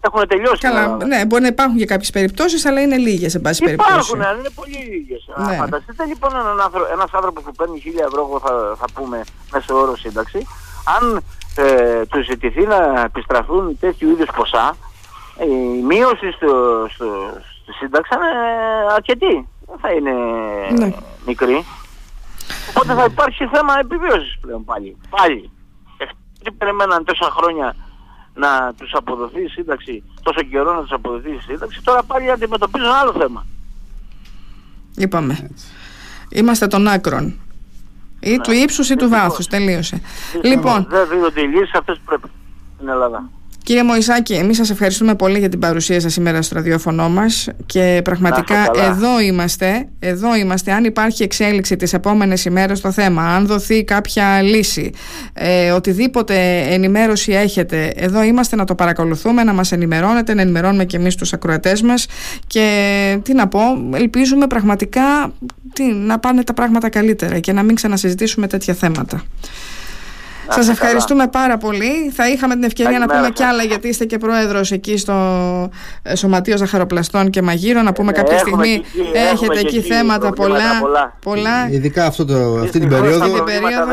έχουν 0.00 0.28
τελειώσει. 0.28 0.60
Καλά, 0.60 0.96
ναι, 1.06 1.26
μπορεί 1.26 1.42
να 1.42 1.48
υπάρχουν 1.48 1.76
και 1.78 1.84
κάποιες 1.84 2.10
περιπτώσεις, 2.10 2.66
αλλά 2.66 2.80
είναι 2.80 2.96
λίγες 2.96 3.34
εν 3.34 3.40
πάση 3.40 3.64
περιπτώσει. 3.64 3.92
Υπάρχουν, 3.92 4.22
αλλά 4.22 4.38
είναι 4.38 4.50
πολύ 4.54 4.78
λίγες. 4.92 5.28
Ναι. 5.36 5.56
Φανταστείτε 5.56 6.04
λοιπόν 6.04 6.30
έναν 6.34 6.60
άνθρωπο, 6.60 6.86
ένας 6.92 7.10
άνθρωπος 7.12 7.42
που 7.42 7.52
παίρνει 7.52 7.82
1000 7.84 8.06
ευρώ, 8.06 8.20
εγώ 8.28 8.40
θα, 8.40 8.76
θα 8.78 8.86
πούμε 8.94 9.24
μέσω 9.52 9.74
όρο 9.74 9.96
σύνταξη, 9.96 10.46
αν 10.96 11.20
ε, 11.56 12.06
του 12.06 12.22
ζητηθεί 12.22 12.66
να 12.66 13.02
επιστραφούν 13.04 13.78
τέτοιου 13.80 14.10
είδους 14.10 14.30
ποσά, 14.36 14.76
η 15.40 15.82
μείωση 15.82 16.30
στο, 16.30 16.86
στο, 16.90 17.06
στη 17.62 17.72
σύνταξη 17.72 18.14
είναι 18.14 18.92
αρκετή. 18.94 19.48
Δεν 19.66 19.78
θα 19.80 19.92
είναι 19.92 20.12
ναι. 20.78 20.92
μικρή. 21.26 21.64
Οπότε 22.68 22.94
θα 22.94 23.04
υπάρξει 23.04 23.48
θέμα 23.52 23.78
επιβίωσης 23.78 24.38
πλέον 24.40 24.64
πάλι. 24.64 24.96
Πάλι. 25.10 25.50
Τι 26.44 26.50
περιμέναν 26.50 27.04
τόσα 27.04 27.30
χρόνια 27.30 27.74
να 28.34 28.74
τους 28.74 28.92
αποδοθεί 28.94 29.42
η 29.42 29.48
σύνταξη, 29.48 30.02
τόσο 30.22 30.42
καιρό 30.42 30.74
να 30.74 30.80
τους 30.80 30.92
αποδοθεί 30.92 31.30
η 31.30 31.40
σύνταξη, 31.46 31.82
τώρα 31.82 32.02
πάλι 32.02 32.30
αντιμετωπίζουν 32.30 32.90
άλλο 32.90 33.12
θέμα. 33.12 33.46
Είπαμε. 34.96 35.50
Είμαστε 36.28 36.66
των 36.66 36.88
άκρων. 36.88 37.40
Ή 38.20 38.30
ναι. 38.30 38.38
του 38.38 38.52
ύψους 38.52 38.90
ή 38.90 38.96
του 38.96 39.08
βάθους. 39.08 39.46
Τελείωσε. 39.46 40.00
Λοιπόν. 40.42 40.86
Δεν 40.88 41.08
δίνονται 41.08 41.40
οι 41.40 41.46
λύσεις 41.46 41.74
αυτές 41.74 41.96
που 41.96 42.04
πρέπει 42.04 42.28
στην 42.76 42.88
Ελλάδα. 42.88 43.30
Κύριε 43.68 43.82
Μωησάκη, 43.84 44.34
εμείς 44.34 44.56
σας 44.56 44.70
ευχαριστούμε 44.70 45.14
πολύ 45.14 45.38
για 45.38 45.48
την 45.48 45.58
παρουσία 45.58 46.00
σας 46.00 46.12
σήμερα 46.12 46.42
στο 46.42 46.54
ραδιόφωνο 46.54 47.08
μας 47.08 47.48
και 47.66 48.00
πραγματικά 48.04 48.70
εδώ 48.90 49.20
είμαστε. 49.20 49.88
Εδώ 49.98 50.36
είμαστε. 50.36 50.72
Αν 50.72 50.84
υπάρχει 50.84 51.22
εξέλιξη 51.22 51.76
τις 51.76 51.92
επόμενες 51.92 52.44
ημέρες 52.44 52.78
στο 52.78 52.92
θέμα, 52.92 53.22
αν 53.22 53.46
δοθεί 53.46 53.84
κάποια 53.84 54.42
λύση, 54.42 54.90
ε, 55.32 55.70
οτιδήποτε 55.70 56.66
ενημέρωση 56.68 57.32
έχετε, 57.32 57.92
εδώ 57.96 58.22
είμαστε 58.22 58.56
να 58.56 58.64
το 58.64 58.74
παρακολουθούμε, 58.74 59.44
να 59.44 59.52
μας 59.52 59.72
ενημερώνετε, 59.72 60.34
να 60.34 60.40
ενημερώνουμε 60.40 60.84
και 60.84 60.96
εμείς 60.96 61.14
τους 61.14 61.32
ακροατές 61.32 61.82
μας. 61.82 62.06
Και 62.46 63.18
τι 63.22 63.34
να 63.34 63.48
πω, 63.48 63.60
ελπίζουμε 63.94 64.46
πραγματικά 64.46 65.32
τι, 65.72 65.84
να 65.84 66.18
πάνε 66.18 66.42
τα 66.42 66.54
πράγματα 66.54 66.88
καλύτερα 66.88 67.38
και 67.38 67.52
να 67.52 67.62
μην 67.62 67.74
ξανασυζητήσουμε 67.74 68.46
τέτοια 68.46 68.74
θέματα. 68.74 69.22
Σας 70.48 70.68
ευχαριστούμε 70.68 71.26
πάρα 71.26 71.56
πολύ. 71.56 72.10
Θα 72.14 72.28
είχαμε 72.28 72.54
την 72.54 72.62
ευκαιρία 72.62 72.98
να 72.98 73.06
πούμε 73.06 73.30
κι 73.30 73.42
άλλα, 73.42 73.62
γιατί 73.62 73.88
είστε 73.88 74.04
και 74.04 74.18
πρόεδρος 74.18 74.70
εκεί 74.70 74.96
στο 74.96 75.14
ε, 76.02 76.14
Σωματείο 76.14 76.56
Ζαχαροπλαστών 76.56 77.30
και 77.30 77.42
Μαγείρων. 77.42 77.84
Να 77.84 77.92
πούμε 77.92 78.12
κάποια 78.12 78.38
στιγμή 78.38 78.82
έχετε 79.32 79.58
εκεί 79.58 79.80
θέματα 79.80 80.30
πολλά, 80.30 80.82
πολλά. 81.20 81.68
Ειδικά 81.70 82.06
αυτό 82.06 82.24
το, 82.24 82.58
αυτή 82.62 82.78
την 82.78 82.88
περίοδο. 82.88 83.24
Αυτή 83.24 83.34
την 83.34 83.44
περίοδο 83.44 83.92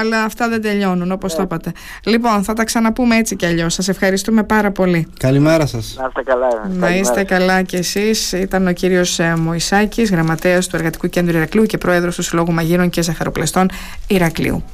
αλλά 0.00 0.22
αυτά 0.22 0.48
δεν 0.48 0.62
τελειώνουν, 0.62 1.12
όπως 1.12 1.32
το 1.32 1.38
ναι. 1.38 1.44
είπατε. 1.44 1.72
Λοιπόν, 2.04 2.42
θα 2.44 2.52
τα 2.52 2.64
ξαναπούμε 2.64 3.16
έτσι 3.16 3.36
κι 3.36 3.46
αλλιώς. 3.46 3.74
Σας 3.74 3.88
ευχαριστούμε 3.88 4.42
πάρα 4.42 4.70
πολύ. 4.70 5.06
Καλημέρα 5.18 5.66
σας. 5.66 5.96
Να 5.98 6.06
είστε 6.06 6.22
καλά. 6.22 6.48
Να 6.68 6.94
είστε 6.94 7.24
καλά 7.24 7.62
κι 7.62 7.76
εσείς. 7.76 8.32
Ήταν 8.32 8.66
ο 8.66 8.72
κύριος 8.72 9.18
ε, 9.18 9.34
Μωησάκη, 9.36 10.02
γραμματέας 10.02 10.66
του 10.66 10.76
Εργατικού 10.76 11.08
Κέντρου 11.08 11.36
Ηρακλείου 11.36 11.64
και 11.64 11.78
πρόεδρος 11.78 12.16
του 12.16 12.22
Συλλόγου 12.22 12.52
Μαγείρων 12.52 12.90
και 12.90 13.02
Ζαχαροπλαστών 13.02 13.70
Ηρακλείου. 14.06 14.62